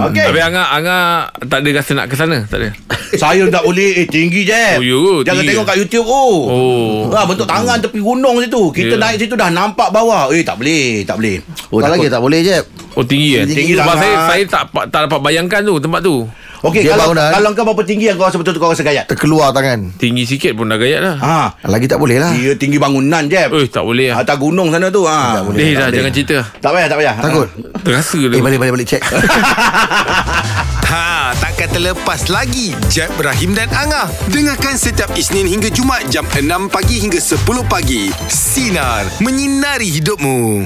Okey. 0.10 0.26
Tapi 0.34 0.40
Angah, 0.42 0.66
Angah 0.74 1.04
tak 1.46 1.62
ada 1.62 1.70
rasa 1.78 1.92
nak 1.94 2.08
ke 2.10 2.16
sana? 2.18 2.38
Tak 2.50 2.58
ada? 2.58 2.70
Saya 3.22 3.42
tak 3.50 3.66
boleh 3.66 4.06
eh 4.06 4.08
tinggi 4.10 4.46
je. 4.46 4.66
Oh, 4.78 4.86
ya? 4.86 5.02
Jangan 5.26 5.42
Tinggi 5.42 5.50
tengok 5.50 5.66
kat 5.66 5.78
YouTube 5.82 6.06
oh. 6.06 6.38
Oh. 6.46 6.69
Ah, 7.10 7.24
bentuk 7.24 7.46
tangan 7.46 7.78
tepi 7.78 8.00
gunung 8.00 8.40
situ. 8.40 8.62
Kita 8.70 8.96
Ya. 8.96 9.02
naik 9.02 9.18
situ 9.18 9.34
dah 9.34 9.50
nampak 9.50 9.90
bawah. 9.90 10.30
Eh, 10.30 10.42
tak 10.42 10.56
boleh, 10.56 11.04
tak 11.04 11.16
boleh. 11.16 11.42
Oh, 11.68 11.80
lagi 11.80 12.08
tak 12.08 12.20
boleh 12.20 12.40
je 12.42 12.58
Oh, 12.92 13.04
tinggi 13.04 13.38
eh? 13.38 13.46
Tinggi 13.46 13.74
Sebab 13.74 13.96
sangat. 13.96 14.02
saya, 14.02 14.16
saya 14.26 14.44
tak 14.46 14.64
tak 14.90 15.02
dapat 15.06 15.20
bayangkan 15.22 15.62
tu 15.62 15.78
tempat 15.78 16.02
tu. 16.02 16.26
Okey, 16.60 16.84
kalau 16.84 17.16
bangunan. 17.16 17.32
kalau 17.32 17.50
kau 17.54 17.64
berapa 17.64 17.84
tinggi 17.88 18.12
yang 18.12 18.20
kau 18.20 18.28
rasa 18.28 18.36
betul-betul 18.36 18.60
kau 18.60 18.76
rasa 18.76 18.84
gayat? 18.84 19.08
Terkeluar 19.08 19.56
tangan 19.56 19.96
Tinggi 19.96 20.28
sikit 20.28 20.52
pun 20.52 20.68
dah 20.68 20.76
gayat 20.76 21.00
lah 21.00 21.16
Ha. 21.16 21.38
Lagi 21.64 21.88
tak 21.88 22.04
boleh 22.04 22.20
lah 22.20 22.36
Dia 22.36 22.52
tinggi 22.54 22.76
bangunan 22.76 23.24
je. 23.24 23.40
Eh 23.40 23.68
tak 23.72 23.80
boleh 23.80 24.12
lah 24.12 24.20
Atas 24.20 24.36
gunung 24.36 24.68
sana 24.68 24.92
tu. 24.92 25.08
Ha. 25.08 25.40
Eh 25.56 25.72
dah 25.72 25.88
jangan 25.88 26.12
cerita 26.12 26.44
Tak 26.60 26.76
payah, 26.76 26.88
tak 26.92 26.98
payah. 27.00 27.16
Takut 27.16 27.48
Terasa 27.80 28.20
Eh 28.20 28.28
dia 28.28 28.44
balik 28.44 28.60
balik 28.60 28.74
balik 28.76 28.88
check 28.90 29.00
Ha, 30.90 31.38
takkan 31.38 31.70
terlepas 31.70 32.34
lagi 32.34 32.74
Jeb, 32.90 33.14
Ibrahim 33.14 33.54
dan 33.54 33.70
Angah. 33.78 34.10
Dengarkan 34.34 34.74
setiap 34.74 35.14
Isnin 35.14 35.46
hingga 35.46 35.70
Jumaat 35.70 36.10
jam 36.10 36.26
6 36.26 36.66
pagi 36.66 36.98
hingga 36.98 37.22
10 37.22 37.46
pagi. 37.70 38.10
Sinar, 38.26 39.06
menyinari 39.22 39.86
hidupmu. 39.86 40.66